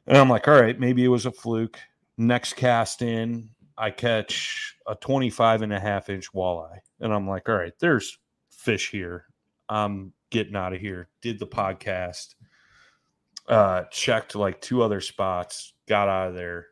[0.07, 1.78] And I'm like, all right, maybe it was a fluke.
[2.16, 6.78] Next cast in, I catch a 25 and a half inch walleye.
[7.00, 8.18] And I'm like, all right, there's
[8.50, 9.26] fish here.
[9.68, 11.09] I'm getting out of here.
[11.22, 12.34] Did the podcast,
[13.49, 16.66] uh, checked like two other spots, got out of there,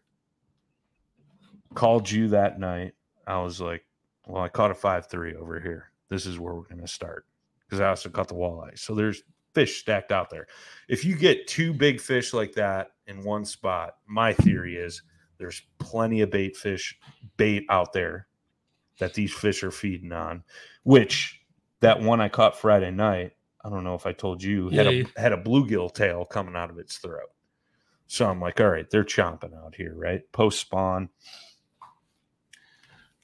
[1.75, 2.93] called you that night.
[3.27, 3.85] I was like,
[4.27, 5.93] well, I caught a 5 3 over here.
[6.09, 7.27] This is where we're going to start
[7.67, 8.79] because I also caught the walleye.
[8.79, 9.23] So there's
[9.55, 10.47] fish stacked out there.
[10.89, 15.03] If you get two big fish like that in one spot, my theory is
[15.39, 16.99] there's plenty of bait fish,
[17.37, 18.29] bait out there
[18.99, 20.45] that these fish are feeding on,
[20.85, 21.41] which
[21.81, 23.33] that one I caught Friday night,
[23.65, 25.05] I don't know if I told you, had Yeah.
[25.17, 27.31] a had a bluegill tail coming out of its throat.
[28.09, 30.21] So I'm like, all right, they're chomping out here, right?
[30.33, 31.09] Post spawn.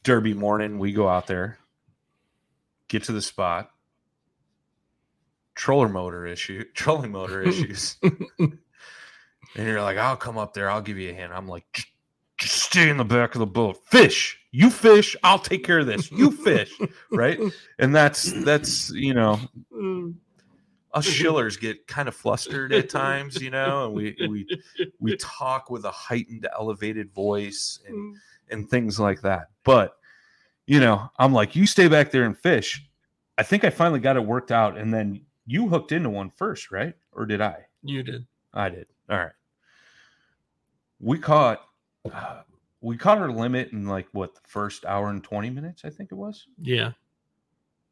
[0.04, 1.58] Derby morning, we go out there,
[2.88, 3.70] get to the spot.
[5.54, 7.96] Troller motor issue, trolling motor issues.
[8.02, 8.58] and
[9.56, 11.32] you're like, I'll come up there, I'll give you a hand.
[11.34, 11.88] I'm like, just,
[12.38, 13.78] just stay in the back of the boat.
[13.88, 14.38] Fish.
[14.52, 16.10] You fish, I'll take care of this.
[16.12, 16.72] You fish.
[17.10, 17.38] right?
[17.78, 19.38] And that's that's you know,
[19.74, 20.14] Mm.
[20.92, 24.46] Us Schillers get kind of flustered at times, you know, and we we
[24.98, 28.16] we talk with a heightened elevated voice and
[28.50, 29.48] and things like that.
[29.64, 29.96] But
[30.66, 32.86] you know, I'm like, you stay back there and fish.
[33.36, 36.70] I think I finally got it worked out, and then you hooked into one first,
[36.70, 36.94] right?
[37.12, 37.66] Or did I?
[37.82, 38.26] You did.
[38.52, 38.86] I did.
[39.08, 39.32] All right.
[41.00, 41.62] We caught
[42.12, 42.42] uh,
[42.80, 46.12] we caught our limit in like what the first hour and 20 minutes, I think
[46.12, 46.46] it was.
[46.60, 46.92] Yeah.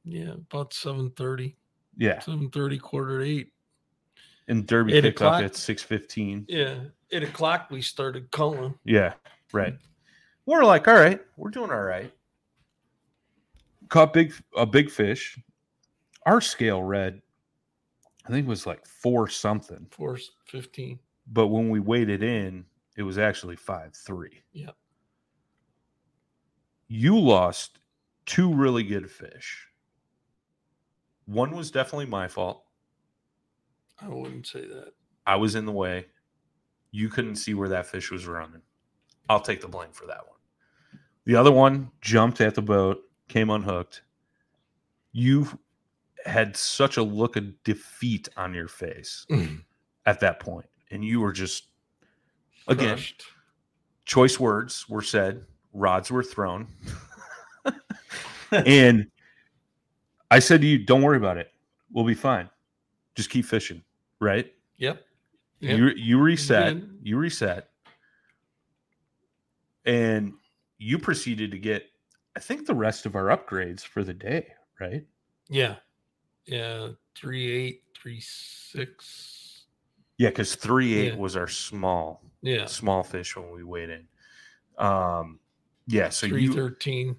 [0.04, 0.34] Yeah.
[0.34, 1.54] About 7.30.
[1.96, 2.18] Yeah.
[2.20, 3.52] 7.30, quarter to eight.
[4.48, 5.44] And Derby Eight picked up o'clock?
[5.44, 6.44] at 6:15.
[6.48, 6.78] Yeah.
[7.10, 8.74] Eight o'clock we started calling.
[8.84, 9.14] Yeah,
[9.52, 9.74] right.
[10.44, 12.12] We're like, all right, we're doing all right.
[13.88, 15.38] Caught big a big fish.
[16.24, 17.20] Our scale read,
[18.24, 19.86] I think it was like four something.
[19.90, 20.98] Four fifteen.
[21.28, 22.64] But when we weighed it in,
[22.96, 24.42] it was actually five three.
[24.52, 24.70] Yeah.
[26.88, 27.78] You lost
[28.26, 29.66] two really good fish.
[31.26, 32.62] One was definitely my fault.
[34.00, 34.92] I wouldn't say that.
[35.26, 36.06] I was in the way.
[36.92, 38.62] You couldn't see where that fish was running.
[39.28, 40.36] I'll take the blame for that one.
[41.24, 44.02] The other one jumped at the boat, came unhooked.
[45.12, 45.48] You
[46.24, 49.62] had such a look of defeat on your face mm.
[50.06, 51.68] at that point, and you were just
[52.68, 53.24] again Crushed.
[54.04, 56.68] choice words were said, rods were thrown.
[58.52, 59.06] and
[60.30, 61.52] I said to you, don't worry about it.
[61.92, 62.50] We'll be fine.
[63.14, 63.82] Just keep fishing,
[64.20, 64.52] right?
[64.78, 65.02] Yep.
[65.60, 65.78] Yep.
[65.78, 67.70] You you reset, you reset,
[69.86, 70.34] and
[70.78, 71.84] you proceeded to get,
[72.36, 75.04] I think, the rest of our upgrades for the day, right?
[75.48, 75.76] Yeah.
[76.44, 76.88] Yeah.
[77.14, 79.64] Three eight, three six.
[80.18, 81.18] Yeah, because three eight Yeah.
[81.18, 82.66] was our small Yeah.
[82.66, 84.06] small fish when we weighed in.
[84.78, 85.40] Um,
[85.86, 87.18] yeah, so three you thirteen.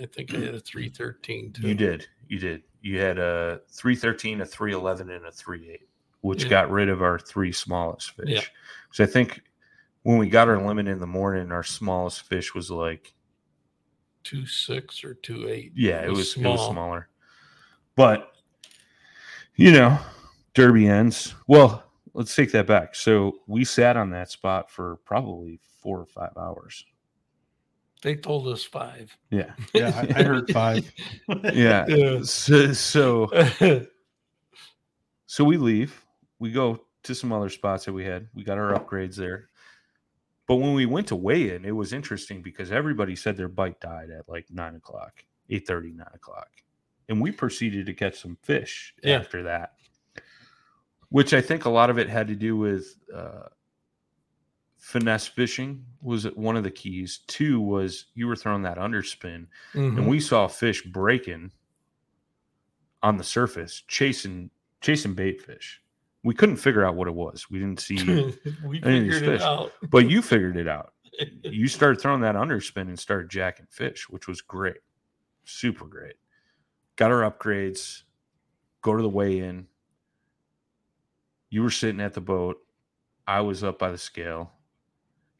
[0.00, 1.68] I think I had a three thirteen too.
[1.68, 5.70] you did you did you had a three thirteen, a three eleven, and a three
[5.70, 5.88] eight,
[6.22, 6.50] which Yeah.
[6.50, 8.28] got rid of our three smallest fish.
[8.28, 8.40] Yeah.
[8.92, 9.42] So I think
[10.02, 13.12] when we got our limit in the morning, our smallest fish was like
[14.24, 15.72] two six or two eight.
[15.74, 16.54] Yeah, it was, small.
[16.54, 17.08] it was smaller.
[17.96, 18.32] But
[19.56, 19.98] you know,
[20.54, 21.34] Derby ends.
[21.46, 21.84] Well,
[22.14, 22.94] let's take that back.
[22.94, 26.84] So we sat on that spot for probably four or five hours.
[28.02, 29.14] They told us five.
[29.30, 29.52] Yeah.
[29.74, 30.90] Yeah, I, I heard five.
[31.52, 31.86] Yeah.
[31.88, 32.22] Yeah.
[32.22, 33.28] So, so
[35.26, 36.04] so we leave.
[36.38, 38.28] We go to some other spots that we had.
[38.34, 39.48] We got our upgrades there.
[40.46, 43.80] But when we went to weigh in, it was interesting because everybody said their bite
[43.80, 46.48] died at like nine o'clock, 8 9 o'clock.
[47.08, 49.18] And we proceeded to catch some fish Yeah.
[49.18, 49.74] after that,
[51.10, 53.48] which I think a lot of it had to do with uh,
[54.80, 57.20] finesse fishing was one of the keys.
[57.26, 59.98] Two was you were throwing that underspin Mhm.
[59.98, 61.52] and we saw fish breaking
[63.02, 64.50] on the surface, chasing
[64.80, 65.82] chasing bait fish.
[66.22, 67.50] We couldn't figure out what it was.
[67.50, 67.96] We didn't see,
[68.64, 69.42] we any of these fish.
[69.90, 70.92] but you figured it out.
[71.42, 74.78] You started throwing that underspin and started jacking fish, which was great,
[75.44, 76.14] super great.
[76.96, 78.04] Got our upgrades.
[78.80, 79.66] Go to the weigh-in.
[81.50, 82.56] You were sitting at the boat.
[83.26, 84.52] I was up by the scale.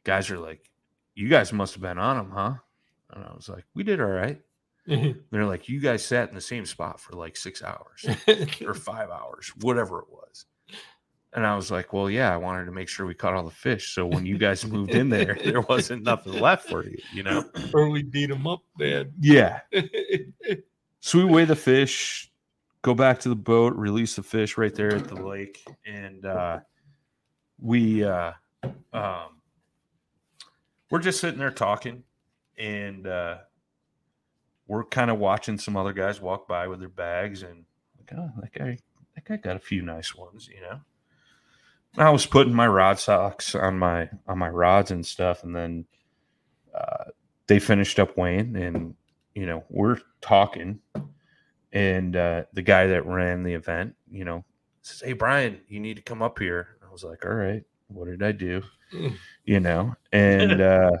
[0.03, 0.69] Guys are like,
[1.15, 2.53] "You guys must have been on them, huh?"
[3.11, 4.41] And I was like, "We did all right."
[5.31, 8.05] They're like, you guys sat in the same spot for like six hours
[8.65, 10.45] or five hours, whatever it was.
[11.33, 13.51] And I was like, well, yeah, I wanted to make sure we caught all the
[13.51, 13.93] fish.
[13.93, 17.45] So when you guys moved in there, there wasn't nothing left for you, you know?
[17.73, 19.13] or we beat them up bad.
[19.19, 19.61] Yeah.
[20.99, 22.29] So we weigh the fish,
[22.81, 25.63] go back to the boat, release the fish right there at the lake.
[25.85, 26.59] And uh,
[27.59, 28.33] we, uh,
[28.91, 29.40] um,
[30.91, 32.03] we're just sitting there talking.
[32.57, 33.37] And, uh,
[34.67, 37.65] we're kind of watching some other guys walk by with their bags and
[37.97, 38.77] like, oh, that guy,
[39.15, 40.79] that guy got a few nice ones, you know.
[41.97, 45.85] I was putting my rod socks on my on my rods and stuff, and then
[46.73, 47.05] uh,
[47.47, 48.95] they finished up weighing, and
[49.35, 50.79] you know we're talking,
[51.73, 54.45] and uh, the guy that ran the event, you know,
[54.81, 57.63] says, "Hey Brian, you need to come up here." I was like, "All right,
[57.93, 58.61] what did I do?"
[58.93, 59.17] Mm.
[59.45, 60.91] You know, and uh,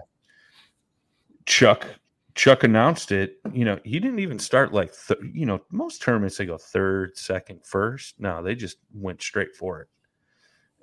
[1.45, 1.87] Chuck
[2.35, 3.39] Chuck announced it.
[3.51, 7.17] You know, he didn't even start like th- you know most tournaments they go third,
[7.17, 8.19] second, first.
[8.19, 9.87] No, they just went straight for it.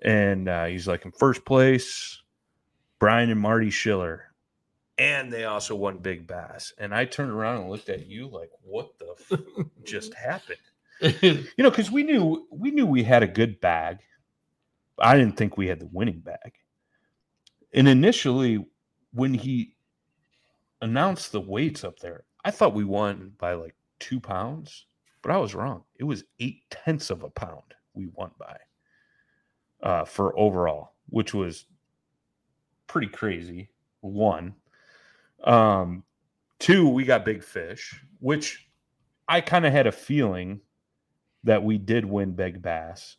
[0.02, 2.22] And uh, he's like in first place,
[2.98, 4.32] Brian and Marty Schiller,
[4.98, 6.72] and they also won Big Bass.
[6.78, 9.40] And I turned around and looked at you like, what the f-
[9.84, 10.58] just happened?
[11.22, 13.98] You know, because we knew we knew we had a good bag.
[15.00, 16.52] I didn't think we had the winning bag.
[17.74, 18.64] And initially,
[19.12, 19.74] when he
[20.80, 24.86] announced the weights up there, I thought we won by like two pounds,
[25.22, 25.84] but I was wrong.
[25.96, 28.56] It was eight tenths of a pound we won by
[29.82, 31.66] uh, for overall, which was
[32.86, 33.70] pretty crazy.
[34.00, 34.54] One,
[35.44, 36.04] um,
[36.58, 38.68] two, we got big fish, which
[39.28, 40.60] I kind of had a feeling
[41.44, 43.16] that we did win big bass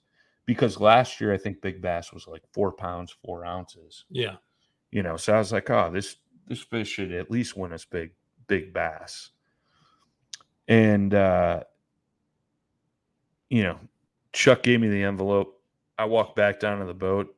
[0.50, 4.06] because last year I think big bass was like four pounds four ounces.
[4.10, 4.38] Yeah.
[4.90, 6.16] you know so i was like oh this
[6.48, 8.14] this fish should at least win us big
[8.48, 9.30] big bass.
[10.68, 11.66] And uh
[13.52, 13.78] you know
[14.34, 15.62] chuck gave me the envelope.
[16.00, 17.36] I walked back down to the boat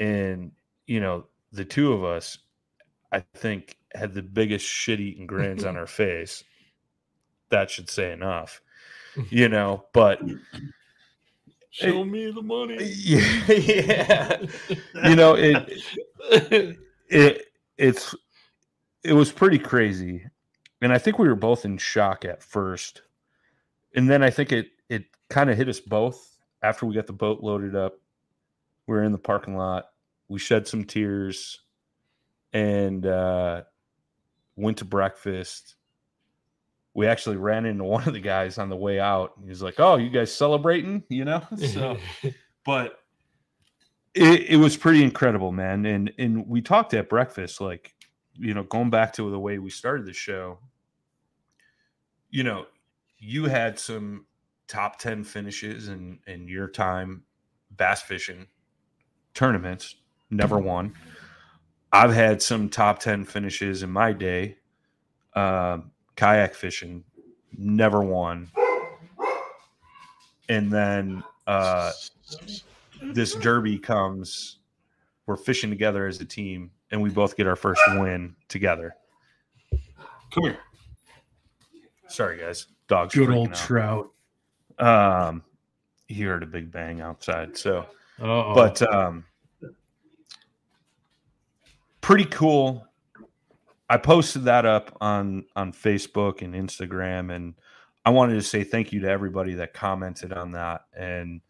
[0.00, 0.50] and
[0.88, 2.38] you know the two of us
[3.12, 6.42] i think had the biggest shit-eating grins on our face.
[7.50, 8.60] That should say enough
[9.30, 10.20] you know but
[11.78, 12.76] Show me the money.
[12.82, 14.38] yeah, yeah.
[15.08, 15.80] you know it
[17.08, 18.14] it it's
[19.04, 20.24] it was pretty crazy.
[20.82, 23.02] And i think we were both in shock at first.
[23.94, 27.12] And then i think it it kind of hit us both after we got the
[27.12, 27.94] boat loaded up.
[28.88, 29.84] We were in the parking lot.
[30.28, 31.60] We shed some tears.
[32.52, 33.62] And uh
[34.56, 35.76] went to breakfast
[36.98, 39.34] we actually ran into one of the guys on the way out.
[39.40, 41.04] He was like oh you guys celebrating?
[41.08, 41.42] You know?
[41.56, 41.96] So
[42.64, 42.98] but
[44.14, 45.86] it, it was pretty incredible, man.
[45.86, 47.94] And and we talked at breakfast, like
[48.34, 50.58] you know, going back to the way we started the show.
[52.30, 52.66] You know,
[53.18, 54.26] you had some
[54.66, 57.22] top 10 finishes in in your time
[57.70, 58.48] bass fishing
[59.34, 59.94] tournaments
[60.30, 60.94] never won.
[61.92, 64.56] I've had some top 10 finishes in my day.
[65.32, 65.78] Uh,
[66.18, 67.04] kayak fishing
[67.56, 68.48] never won
[70.48, 71.92] and then uh,
[73.14, 74.58] this derby comes
[75.26, 78.96] we're fishing together as a team and we both get our first win together
[80.32, 80.58] come here
[82.08, 83.54] sorry guys dogs Good old out.
[83.54, 84.10] trout.
[84.78, 85.44] Um,
[86.08, 87.56] he heard a big bang outside.
[87.56, 87.84] So,
[88.18, 89.24] Oh, but um,
[92.00, 92.87] pretty cool.
[93.90, 97.54] I posted that up on on Facebook and Instagram, and
[98.04, 100.82] I wanted to say thank you to everybody that commented on that.
[100.96, 101.40] And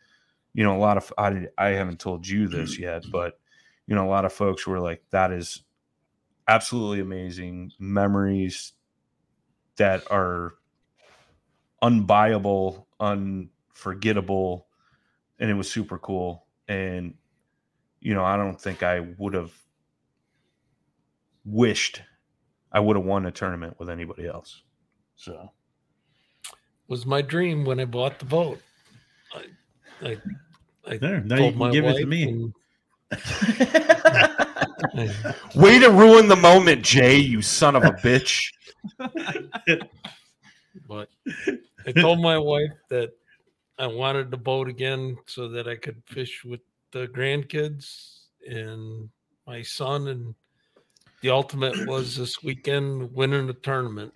[0.54, 2.84] you know, a lot of I I haven't told you this mm-hmm.
[2.84, 3.38] yet, but
[3.86, 5.62] you know, a lot of folks were like, "That is
[6.46, 8.72] absolutely amazing memories
[9.76, 10.54] that are
[11.82, 14.66] unbuyable, unforgettable,
[15.38, 16.46] and it was super cool.
[16.66, 17.14] And
[18.00, 19.52] you know, I don't think I would have
[21.44, 22.02] wished
[22.72, 24.62] I would have won a tournament with anybody else.
[25.16, 25.50] So
[26.88, 28.60] was my dream when I bought the boat.
[29.34, 29.44] I,
[30.06, 30.16] I,
[30.86, 32.22] I There, now told you my can give it to me.
[32.24, 32.54] and-
[34.94, 35.14] I-
[35.54, 38.52] way to ruin the moment, Jay, you son of a bitch.
[40.88, 41.08] but
[41.86, 43.12] I told my wife that
[43.78, 46.60] I wanted the boat again so that I could fish with
[46.92, 49.08] the grandkids and
[49.46, 50.08] my son.
[50.08, 50.34] And
[51.20, 54.14] the ultimate was this weekend winning the tournament.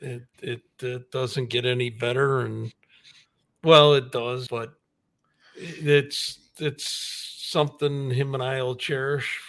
[0.00, 2.72] It, it it doesn't get any better, and
[3.64, 4.74] well, it does, but
[5.54, 6.86] it's it's
[7.50, 9.40] something him and I will cherish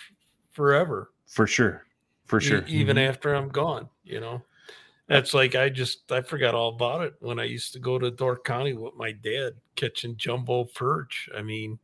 [0.52, 1.86] forever For sure.
[2.26, 2.66] For e- sure.
[2.68, 3.10] even Mhm.
[3.10, 4.46] after I'm gone, you know.
[5.08, 8.12] That's like I just I forgot all about it when I used to go to
[8.12, 11.30] Door County with my dad catching jumbo perch.
[11.36, 11.80] I mean,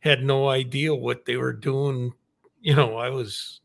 [0.00, 2.12] had no idea what they were doing.
[2.60, 3.61] You know, I was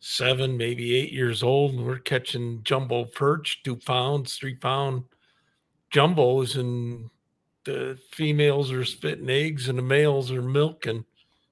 [0.00, 5.04] seven, maybe eight years old, and we're catching jumbo perch, two pounds, three pound
[5.92, 7.08] jumbos, and
[7.64, 11.04] the females are spitting eggs and the males are milking.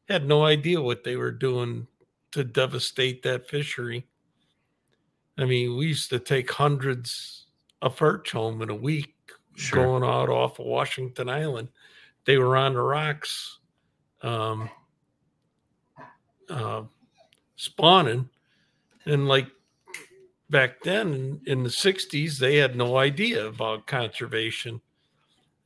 [0.08, 1.86] Had no idea what they were doing
[2.32, 4.06] to devastate that fishery.
[5.38, 7.46] I mean, we used to take hundreds
[7.80, 9.14] of perch home in a week
[9.56, 9.84] Sure.
[9.84, 11.68] going out off of Washington Island.
[12.24, 13.58] They were on the rocks,
[14.22, 14.70] um,
[16.48, 16.82] uh,
[17.56, 18.28] spawning.
[19.06, 19.48] And like
[20.50, 24.80] back then in, in the 60s, they had no idea about conservation.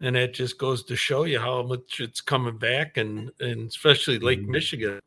[0.01, 4.18] And that just goes to show you how much it's coming back, and, and especially
[4.18, 4.51] Lake Mm-hmm.
[4.51, 5.01] Michigan.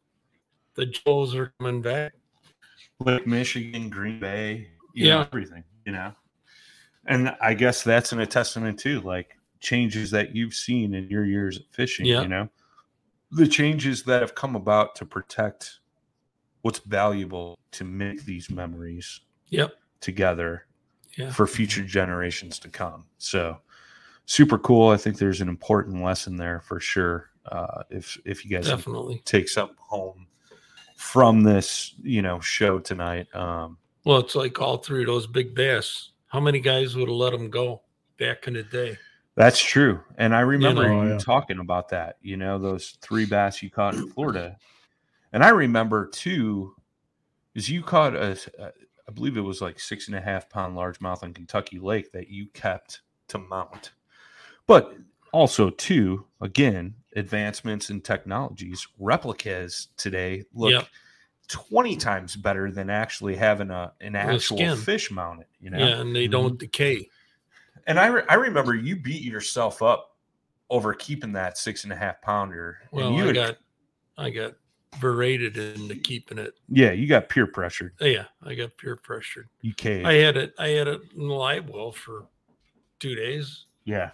[0.76, 2.14] The Joes are coming back.
[3.00, 5.16] Lake Michigan, Green Bay, you Yeah.
[5.16, 6.14] know, everything, you know.
[7.06, 11.26] And I guess that's an a testament to like changes that you've seen in your
[11.26, 12.22] years of fishing, Yeah.
[12.24, 12.50] you know.
[13.32, 15.80] The changes that have come about to protect
[16.62, 19.76] what's valuable to make these memories Yep.
[20.02, 20.66] together
[21.16, 21.32] Yeah.
[21.32, 23.06] for future generations to come.
[23.18, 23.60] So
[24.26, 24.90] super cool.
[24.90, 27.32] I think there's an important lesson there for sure.
[27.46, 29.22] Uh, if if you guys Definitely.
[29.26, 30.28] take something home
[30.98, 33.34] from this, you know, show tonight.
[33.36, 36.12] Um, Well, it's like all three of those big bass.
[36.28, 37.82] How many guys would have let them go
[38.18, 38.98] back in the day?
[39.40, 40.02] That's true.
[40.18, 41.18] And I remember know, you yeah.
[41.18, 44.58] talking about that, you know, those three bass you caught in Florida.
[45.32, 46.76] And I remember too,
[47.56, 48.38] is you caught a,
[49.08, 52.28] I believe it was like six and a half pound largemouth on Kentucky Lake that
[52.28, 53.94] you kept to mount.
[54.68, 54.94] But
[55.32, 60.88] also too, again, advancements in technologies, replicas today look Yep.
[61.48, 64.78] 20 times better than actually having a an actual skin.
[64.78, 65.80] fish mounted, you know.
[65.80, 66.32] Yeah, and they mm-hmm.
[66.32, 67.08] don't decay.
[67.90, 70.16] And I, re- I remember you beat yourself up
[70.70, 72.78] over keeping that six and a half pounder.
[72.84, 73.58] and Well, you I had- got
[74.18, 74.54] I got
[75.02, 76.54] berated into keeping it.
[76.70, 77.94] yeah, you got peer pressured.
[78.00, 79.50] Yeah, I got peer pressured.
[79.62, 80.06] You caved.
[80.06, 80.54] I had it.
[80.60, 82.28] I had it in the live well for
[83.00, 83.66] two days.
[83.86, 84.12] yeah.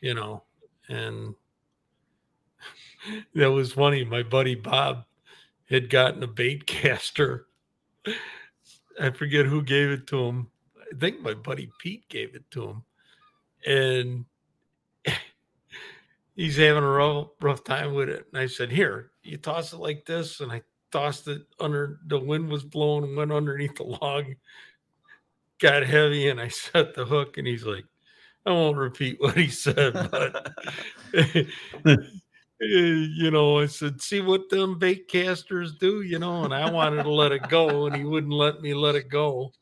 [0.00, 0.42] you know,
[0.88, 1.34] and
[3.34, 4.04] that was funny.
[4.04, 5.04] My buddy Bob
[5.68, 7.46] had gotten a bait caster.
[9.00, 10.48] I forget who gave it to him.
[10.92, 12.84] I think my buddy Pete gave it to him.
[13.66, 14.24] And
[16.36, 18.26] he's having a rough, rough time with it.
[18.32, 20.40] And I said, Here, you toss it like this.
[20.40, 20.62] And I
[20.92, 24.26] tossed it under the wind was blowing and went underneath the log.
[25.58, 27.84] Got heavy and I set the hook and he's like,
[28.44, 30.54] I won't repeat what he said, but
[32.60, 37.02] you know, I said, see what them bait casters do, you know, and I wanted
[37.02, 39.52] to let it go, and he wouldn't let me let it go.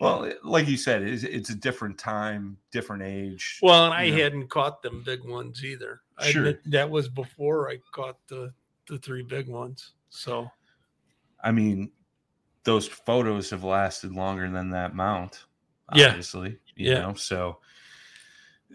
[0.00, 3.60] Well, like you said, it's, it's a different time, different age.
[3.62, 4.16] Well, and I know.
[4.16, 6.00] hadn't caught them big ones either.
[6.18, 6.42] I Sure.
[6.46, 8.52] admit that was before I caught the
[8.88, 9.92] the three big ones.
[10.10, 10.50] So
[11.42, 11.90] I mean,
[12.64, 15.44] those photos have lasted longer than that mount.
[15.94, 16.08] Yeah.
[16.08, 17.00] Obviously, you Yeah.
[17.00, 17.14] know.
[17.14, 17.58] So,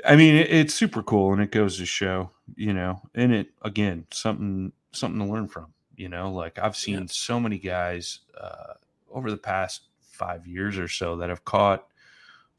[0.06, 3.52] I mean, it, it's super cool, and it goes to show, you know, and it
[3.64, 5.74] again something something to learn from.
[5.96, 8.74] You know, like I've seen so many guys uh,
[9.12, 9.82] over the past
[10.20, 11.88] five years or so that have caught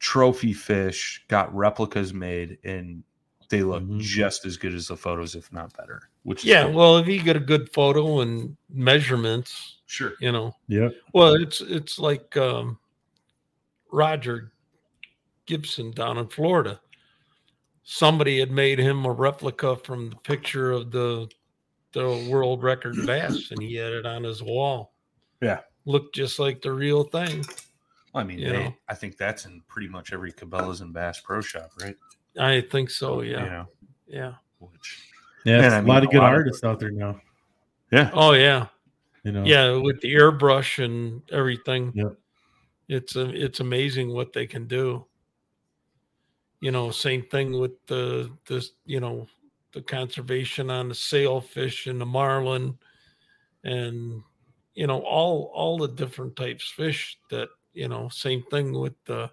[0.00, 3.04] trophy fish, got replicas made, and
[3.50, 4.00] they look Mhm.
[4.00, 6.08] just as good as the photos, if not better.
[6.22, 6.72] Which yeah, cool.
[6.72, 10.14] well, if you get a good photo and measurements, sure.
[10.20, 10.88] you know, yeah.
[11.12, 12.78] well, it's it's like um,
[13.92, 14.52] Roger
[15.46, 16.80] Gibson down in Florida.
[17.82, 21.28] Somebody had made him a replica from the picture of the
[21.92, 24.94] the world record bass, and he had it on his wall.
[25.42, 25.60] Yeah.
[25.90, 27.44] Looked just like the real thing.
[28.14, 28.76] I mean, they.
[28.88, 31.96] I think that's in pretty much every Cabela's and Bass Pro Shop, right?
[32.38, 33.22] I think so.
[33.22, 33.66] Yeah, You know,
[34.06, 34.32] yeah.
[34.58, 34.98] which
[35.44, 36.90] Yeah, And there's I a mean, lot of a good lot of- artists out there
[36.90, 37.20] now.
[37.92, 38.66] yeah, Oh yeah,
[39.24, 39.44] You know.
[39.44, 39.76] yeah.
[39.76, 42.10] With the airbrush and everything, Yeah.
[42.88, 45.06] it's a, it's amazing what they can do.
[46.60, 48.72] You know, same thing with the this.
[48.84, 49.26] You know,
[49.72, 52.76] the conservation on the sailfish and the marlin,
[53.64, 54.22] and
[54.74, 58.08] you know all all the different types of fish that you know.
[58.08, 59.30] Same thing with the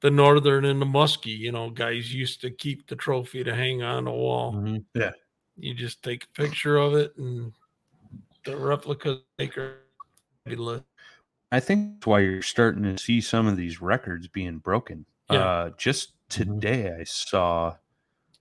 [0.00, 1.36] the northern and the muskie.
[1.38, 4.52] You know, guys used to keep the trophy to hang on the wall.
[4.54, 4.84] Mhm.
[5.56, 7.52] You just take a picture of it and
[8.44, 9.78] the replica maker.
[10.46, 15.06] I think that's why you're starting to see some of these records being broken.
[15.30, 15.38] Yeah.
[15.38, 16.60] Uh, just Mhm.
[16.60, 17.76] today, I saw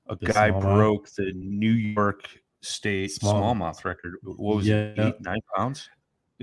[0.07, 0.61] a The guy smallmouth?
[0.75, 2.27] broke the New York
[2.61, 4.15] State Small- smallmouth record.
[4.23, 4.75] What was Yeah.
[4.97, 4.99] it?
[4.99, 5.89] Eight, nine pounds.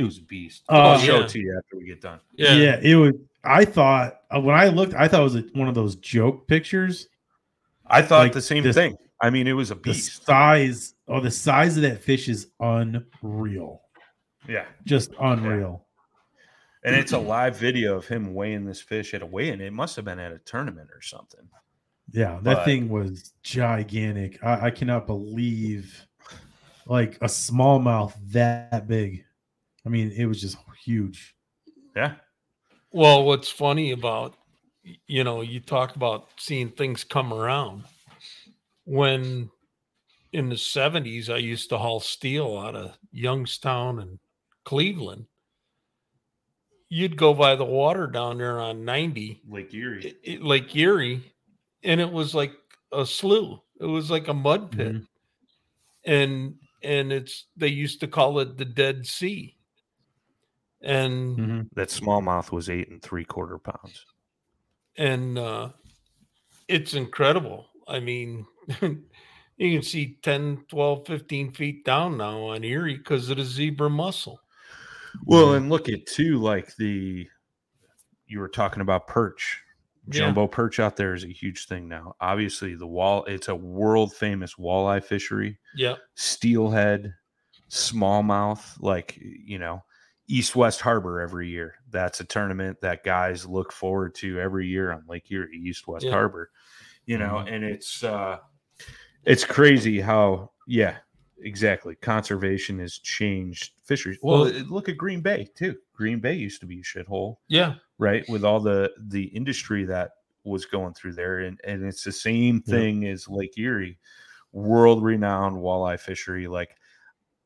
[0.01, 0.65] It was a beast.
[0.69, 1.25] Oh, I'll show yeah.
[1.25, 2.21] it to you after we get done.
[2.35, 2.55] Yeah.
[2.55, 2.81] Yeah.
[2.83, 3.13] it was.
[3.45, 6.47] I thought uh, when I looked, I thought it was a, one of those joke
[6.47, 7.09] pictures.
[7.87, 8.97] I thought Like the same this- thing.
[9.23, 10.25] I mean, it was a The beast.
[10.25, 13.83] size, oh, the size of that fish is unreal.
[14.49, 14.65] Yeah.
[14.87, 15.85] Just unreal.
[16.85, 19.61] And it's a live video of him weighing this fish at a weigh-in.
[19.61, 21.47] It must have been at a tournament or something.
[22.13, 24.43] Yeah, that But- thing was gigantic.
[24.43, 26.07] I, I cannot believe
[26.87, 29.25] like a smallmouth that big.
[29.87, 31.35] I mean, it was just huge.
[31.97, 32.17] Yeah.
[32.93, 34.37] Well, what's funny about
[35.07, 37.85] you know, you talk about seeing things come around.
[38.85, 39.51] When
[40.33, 44.19] in the 70s, I used to haul steel out of Youngstown and
[44.65, 45.27] Cleveland.
[46.89, 50.07] You'd go by the water down there on 90, Lake Erie.
[50.07, 51.33] it- it- Lake Erie,
[51.83, 52.53] and it was like
[52.93, 53.61] a slough.
[53.81, 54.97] It was like a mud pit.
[54.97, 55.07] Mhm.
[56.05, 59.55] And and it's they used to call it the Dead Sea.
[60.83, 61.69] And Mhm.
[61.75, 64.07] That smallmouth was eight and three quarter pounds.
[64.97, 65.71] and uh,
[66.69, 67.69] it's incredible.
[67.89, 68.47] I mean,
[68.81, 68.99] you
[69.59, 74.41] can see 10, 12, 15 feet down now on Erie because of the zebra mussel.
[75.25, 77.29] Well, and look at too, like the
[78.27, 79.61] you were talking about perch.
[80.07, 80.21] Yeah.
[80.21, 82.15] Jumbo perch out there is a huge thing now.
[82.21, 85.59] Obviously, the wall it's a world famous walleye fishery.
[85.75, 85.97] Yeah.
[86.15, 87.13] Steelhead,
[87.69, 89.83] smallmouth, like you know,
[90.31, 91.75] East West Harbor every year.
[91.91, 96.05] That's a tournament that guys look forward to every year on Lake Erie, East West
[96.05, 96.13] Yeah.
[96.13, 96.51] Harbor.
[97.07, 98.39] You know, and it's uh
[99.25, 100.99] it's crazy how yeah,
[101.43, 101.97] exactly.
[101.97, 104.19] Conservation has changed fisheries.
[104.23, 105.77] Well, Well- look at Green Bay too.
[105.95, 107.75] Green Bay used to be a shithole Yeah.
[107.99, 110.13] right with all the the industry that
[110.45, 112.75] was going through there and and it's the same Yeah.
[112.77, 113.99] thing as lake erie
[114.53, 116.75] world renowned walleye fishery like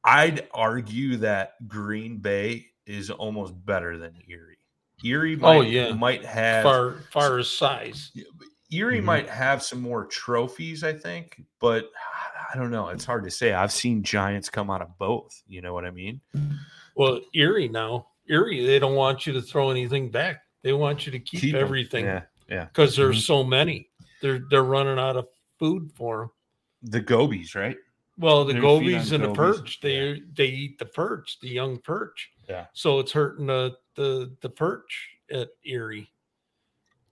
[0.04, 4.58] i'd argue that green bay is almost better than erie
[5.04, 5.92] erie might, Oh, yeah.
[5.92, 8.12] might have Far far as size.
[8.70, 9.04] erie Mhm.
[9.04, 11.90] might have some more trophies i think but
[12.52, 15.60] i don't know it's hard to say i've seen giants come out of both you
[15.62, 16.20] know what i mean
[16.96, 20.42] Well, Erie now, Erie, they don't want you to throw anything back.
[20.62, 23.26] They want you to keep, Keep everything yeah yeah because there's Mhm.
[23.26, 23.90] so many.
[24.22, 25.26] They're they're running out of
[25.58, 26.30] food for them.
[26.92, 27.76] the gobies right
[28.16, 31.38] Well, the They feed on gobies and the gobies, perch, they they eat the perch,
[31.40, 32.30] the young perch.
[32.48, 32.66] Yeah.
[32.72, 36.08] So it's hurting the the the perch at Erie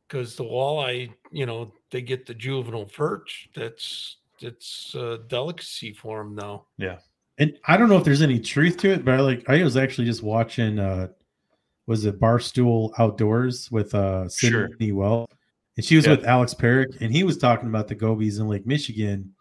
[0.06, 3.48] because the walleye, you know, they get the juvenile perch.
[3.54, 6.66] That's it's a delicacy for them now.
[6.76, 6.98] Yeah.
[7.38, 9.76] And I don't know if there's any truth to it, but I like I was
[9.76, 11.08] actually just watching uh
[11.86, 14.68] was it Barstool Outdoors with uh Sure.
[14.68, 15.26] Sydney Well.
[15.76, 16.12] And she was Yeah.
[16.12, 19.34] with Alex Perrick and he was talking about the gobies in Lake Michigan.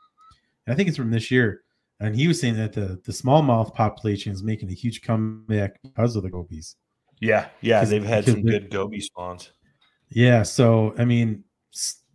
[0.68, 1.62] I think it's from this year.
[2.00, 6.16] And he was saying that the the smallmouth population is making a huge comeback because
[6.16, 6.76] of the gobies.
[7.20, 9.52] Yeah, yeah, they've had some good goby spawns.
[10.10, 11.44] Yeah, so I mean,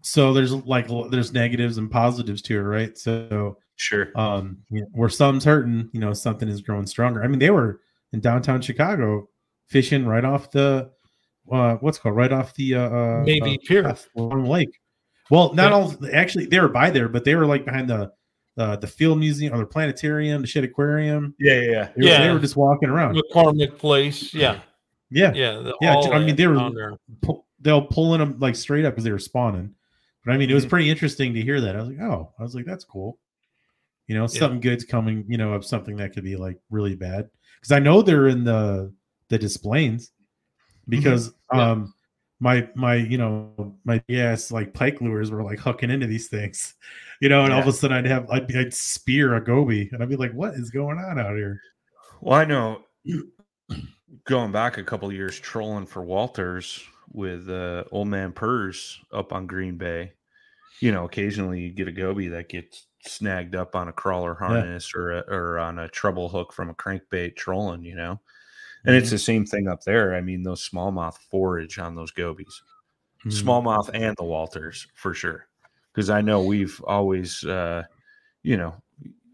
[0.03, 2.99] so there's like there's negatives and positives to it, right?
[2.99, 4.09] So Sure.
[4.17, 7.23] um, you know, where some's hurting, you know, something is growing stronger.
[7.23, 7.81] I mean, they were
[8.13, 9.29] in downtown Chicago
[9.69, 10.91] fishing right off the
[11.53, 13.87] uh, what's it called right off the uh, uh, Maybe uh, Pier.
[13.89, 14.77] off Long Lake.
[15.31, 15.77] Well, not Yeah.
[15.77, 18.11] all actually they were by there, but they were like behind the
[18.59, 21.35] uh, the field museum or the planetarium, the Shedd aquarium.
[21.39, 21.89] Yeah, yeah, yeah.
[21.97, 23.17] They, were, they were just walking around.
[23.17, 24.33] McCormick Place.
[24.35, 24.61] Yeah.
[25.11, 25.53] Yeah, Yeah.
[25.59, 29.13] the- Yeah, I mean, they were- pu- they'll pulling them like straight up because they
[29.13, 29.75] were spawning.
[30.25, 30.71] But I mean, it was Mhm.
[30.71, 31.77] pretty interesting to hear that.
[31.77, 33.19] I was like, oh, I was like, that's cool.
[34.09, 35.25] You know, something good's coming.
[35.29, 37.29] You know, of something that could be like really bad
[37.61, 38.93] because I know they're in the
[39.29, 40.11] the displays
[40.89, 41.61] because Yeah.
[41.73, 41.95] um
[42.41, 46.75] my my you know my yes like pike lures were like hooking into these things,
[47.21, 50.03] you know, and all of a sudden I'd have I'd, I'd spear a goby and
[50.03, 51.61] I'd be like, what is going on out here?
[52.21, 52.83] Well, I know
[54.25, 56.83] going back a couple years trolling for Walters
[57.13, 60.13] with uh, Old Man Purrs up on Green Bay.
[60.81, 64.93] You know, occasionally you get a goby that gets snagged up on a crawler harness
[64.95, 67.83] or a, or on a treble hook from a crankbait trolling.
[67.83, 68.21] You know,
[68.87, 70.15] and it's the same thing up there.
[70.15, 72.63] I mean, those smallmouth forage on those gobies,
[73.25, 73.43] Mhm.
[73.43, 75.49] smallmouth and the Walters for sure.
[75.93, 77.83] Because I know we've always, uh,
[78.43, 78.75] you know,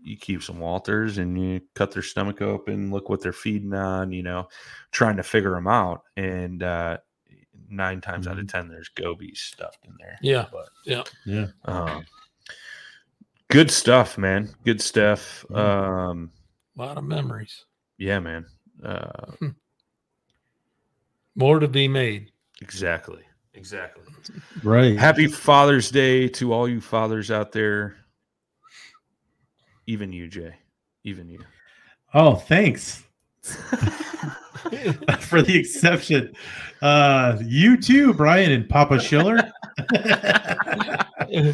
[0.04, 4.10] you keep some Walters and you cut their stomach open, look what they're feeding on,
[4.12, 4.48] you know,
[4.90, 6.02] trying to figure them out.
[6.16, 6.98] And uh,
[7.68, 10.18] nine times out of ten, there's gobies stuffed in there.
[10.22, 10.46] Yeah.
[10.52, 10.68] But
[11.24, 11.48] Yeah.
[11.64, 12.04] um,
[13.48, 14.54] good stuff, man.
[14.64, 15.44] Good stuff.
[15.50, 15.56] Mhm.
[15.56, 16.32] Um,
[16.76, 17.64] A lot of memories.
[17.98, 18.46] yeah, man.
[18.84, 19.32] Uh,
[21.34, 22.30] More to be made.
[22.60, 23.22] exactly.
[23.54, 24.04] Exactly.
[24.62, 24.98] Right.
[24.98, 27.96] Happy Father's Day to all you fathers out there.
[29.86, 30.54] Even you, Jay.
[31.04, 31.40] Even you.
[32.14, 33.02] Oh, thanks.
[33.42, 36.32] for the exception.
[36.80, 39.38] Uh, you too, Brian and Papa Schiller.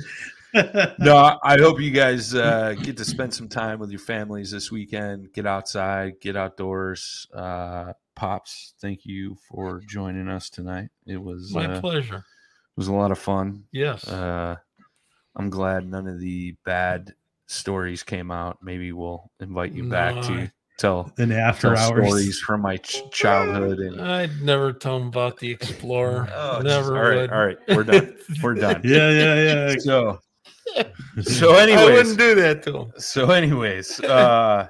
[0.54, 4.50] no, I- I hope you guys uh, get to spend some time with your families
[4.50, 5.32] this weekend.
[5.32, 7.26] Get outside, get outdoors.
[7.34, 10.88] Uh, Pops, thank you for joining us tonight.
[11.06, 12.22] It was My uh, it
[12.76, 13.64] was a lot of fun.
[13.72, 14.06] Yes.
[14.08, 14.56] Uh,
[15.36, 17.14] I'm glad none of the bad
[17.46, 18.58] stories came out.
[18.62, 22.06] Maybe we'll invite you back to I- tell and after tell hours.
[22.08, 26.28] stories from my ch- childhood and I'd never tell them about the Explorer.
[26.34, 27.30] Oh, never all right, would.
[27.32, 28.16] all right, we're done.
[28.42, 28.80] We're done.
[28.84, 30.18] Yeah, yeah, yeah, So,
[31.22, 32.92] so anyways, I wouldn't do that to them.
[32.98, 34.68] so anyways, uh,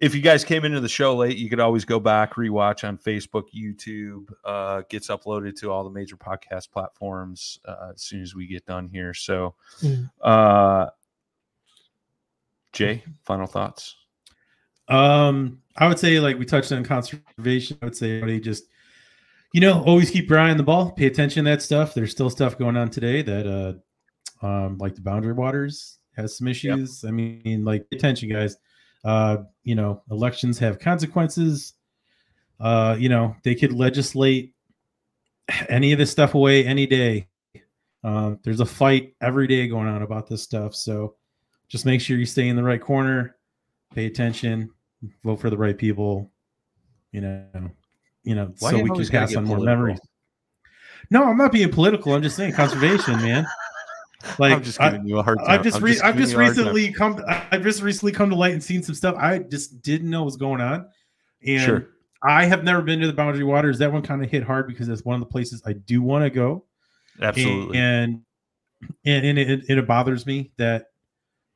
[0.00, 2.98] if you guys came into the show late, you could always go back, rewatch on
[2.98, 4.28] Facebook, YouTube.
[4.44, 8.64] Uh, gets uploaded to all the major podcast platforms uh, as soon as we get
[8.66, 9.14] done here.
[9.14, 10.10] So, Mm.
[10.20, 10.86] uh,
[12.72, 13.96] Jay, final thoughts.
[14.88, 17.78] Um, I would say like we touched on conservation.
[17.80, 18.64] I would say everybody just
[19.52, 21.94] you know always keep your eye on the ball, pay attention to that stuff.
[21.94, 23.72] There's still stuff going on today that uh
[24.42, 27.04] um like the boundary waters has some issues.
[27.04, 28.56] I mean, like attention, guys.
[29.04, 31.74] Uh, you know, elections have consequences.
[32.58, 34.54] Uh, you know, they could legislate
[35.68, 37.28] any of this stuff away any day.
[38.02, 40.74] Um, there's a fight every day going on about this stuff.
[40.74, 41.14] So
[41.68, 43.36] just make sure you stay in the right corner,
[43.94, 44.70] pay attention,
[45.24, 46.30] vote for the right people.
[47.12, 47.70] You know,
[48.24, 50.00] you know, Why so we can pass on more memories.
[51.10, 52.14] No, I'm not being political.
[52.14, 53.46] I'm just saying conservation, man.
[54.38, 55.50] Like I'm just I- giving you a hard time.
[55.50, 56.66] I've just I'm re- I've just you a hard time.
[56.66, 60.10] recently come I've just recently come to light and seen some stuff I just didn't
[60.10, 60.86] know was going on.
[61.46, 61.88] And Sure.
[62.22, 63.78] I have never been to the Boundary Waters.
[63.78, 66.24] That one kind of hit hard because it's one of the places I do want
[66.24, 66.64] to go.
[67.20, 67.78] Absolutely.
[67.78, 68.22] And
[69.04, 70.86] and, and it, it bothers me that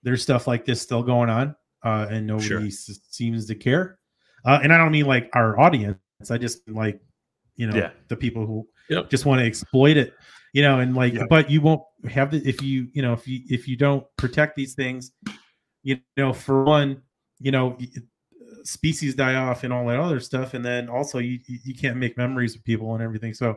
[0.02, 1.54] there's stuff like this still going on
[1.84, 2.60] uh, and nobody Sure.
[2.64, 3.98] s- seems to care.
[4.44, 5.98] Uh, and I don't mean like our audience.
[6.30, 7.00] I just like
[7.56, 7.90] you know Yeah.
[8.08, 9.10] the people who Yep.
[9.10, 10.14] just want to exploit it.
[10.52, 11.24] You know, and like, Yeah.
[11.28, 14.56] but you won't have the if you you know if you if you don't protect
[14.56, 15.12] these things,
[15.82, 17.02] you know, for one,
[17.38, 17.78] you know,
[18.64, 22.16] species die off and all that other stuff, and then also you you can't make
[22.16, 23.34] memories with people and everything.
[23.34, 23.56] So,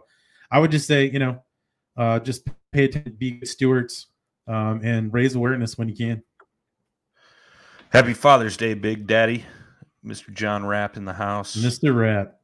[0.51, 1.43] I would just say, you know,
[1.97, 4.07] uh, just pay attention, be good stewards,
[4.47, 6.23] um, and raise awareness when you can.
[7.89, 9.45] Happy Father's Day, Big Daddy.
[10.05, 10.33] Mr.
[10.33, 11.55] John Rapp in the house.
[11.55, 11.95] Mr.
[11.95, 12.39] Rat.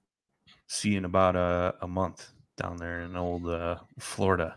[0.67, 4.55] See you in about a, a month down there in old uh, Florida.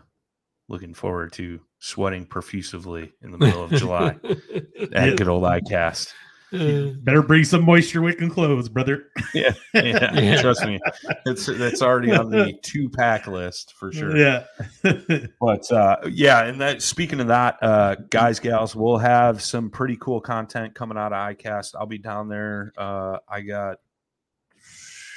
[0.69, 4.15] Looking forward to sweating profusely in the middle of July
[4.93, 6.13] at good old ICAST.
[6.53, 9.07] Uh, Better bring some moisture wicking clothes, brother.
[9.33, 10.41] Yeah, yeah, Yeah.
[10.41, 10.79] trust me,
[11.25, 14.15] it's that's already on the two pack list for sure.
[14.15, 14.45] Yeah.
[15.41, 19.97] But uh, yeah, and that speaking of that, uh, guys, gals, we'll have some pretty
[19.99, 21.73] cool content coming out of ICAST.
[21.77, 22.71] I'll be down there.
[22.77, 23.92] Uh, I got, jeez,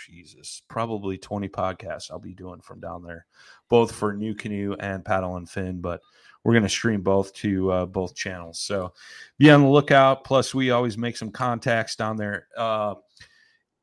[0.06, 3.26] Jesus, probably 20 podcasts I'll be doing from down there,
[3.68, 5.80] both for New Canoe and Paddle and Fin.
[5.80, 6.00] But
[6.44, 8.60] we're going to stream both to uh, both channels.
[8.60, 8.92] So
[9.36, 10.22] be on the lookout.
[10.22, 12.46] Plus, we always make some contacts down there.
[12.56, 12.94] Uh,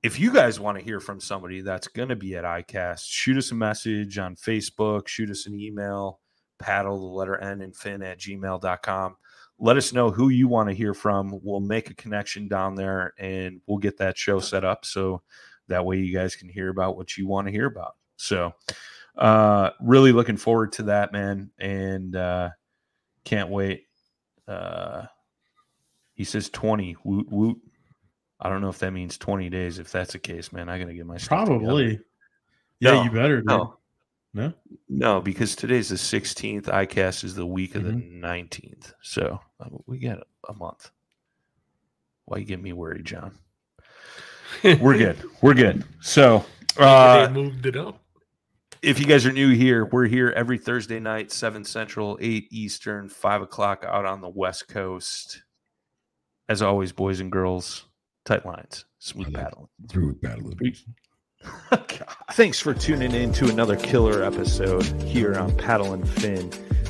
[0.02, 3.38] if you guys want to hear from somebody that's going to be at ICAST, shoot
[3.38, 6.20] us a message on Facebook, shoot us an email,
[6.60, 9.16] paddle the letter N and fin at gmail.com.
[9.60, 11.40] Let us know who you want to hear from.
[11.44, 15.22] We'll make a connection down there and we'll get that show set up so
[15.68, 17.96] that way you guys can hear about what you want to hear about.
[18.18, 18.54] So,
[19.18, 22.50] uh, really looking forward to that, man, and uh,
[23.24, 23.88] can't wait.
[24.48, 25.06] Uh,
[26.14, 26.96] he says 20.
[27.04, 27.58] Woot woot.
[28.40, 29.80] I don't know if that means 20 days.
[29.80, 31.46] If that's the case, man, I got to get my stuff.
[31.48, 32.00] Probably.
[32.80, 33.38] Yeah, No, you better.
[33.38, 33.46] dude.
[33.46, 33.78] No,
[34.34, 34.54] No?
[34.90, 36.64] no, because today's the 16th.
[36.66, 38.22] ICAST is the week of Mm-hmm.
[38.22, 38.94] the 19th.
[39.02, 40.20] So uh, we got
[40.50, 40.92] a month.
[42.26, 43.38] Why you get me worried, John?
[44.64, 45.18] We're good.
[45.42, 45.84] We're good.
[46.02, 46.46] So,
[46.78, 48.00] uh, they moved it up.
[48.82, 53.10] if you guys are new here, we're here every Thursday night, 7 Central, 8 Eastern,
[53.10, 55.44] 5 o'clock out on the West Coast.
[56.50, 57.86] As always, boys and girls,
[58.26, 59.68] tight lines, smooth like paddling.
[59.90, 60.76] Through paddling.
[62.32, 66.50] Thanks for tuning in to another killer episode here on Paddle and Fin.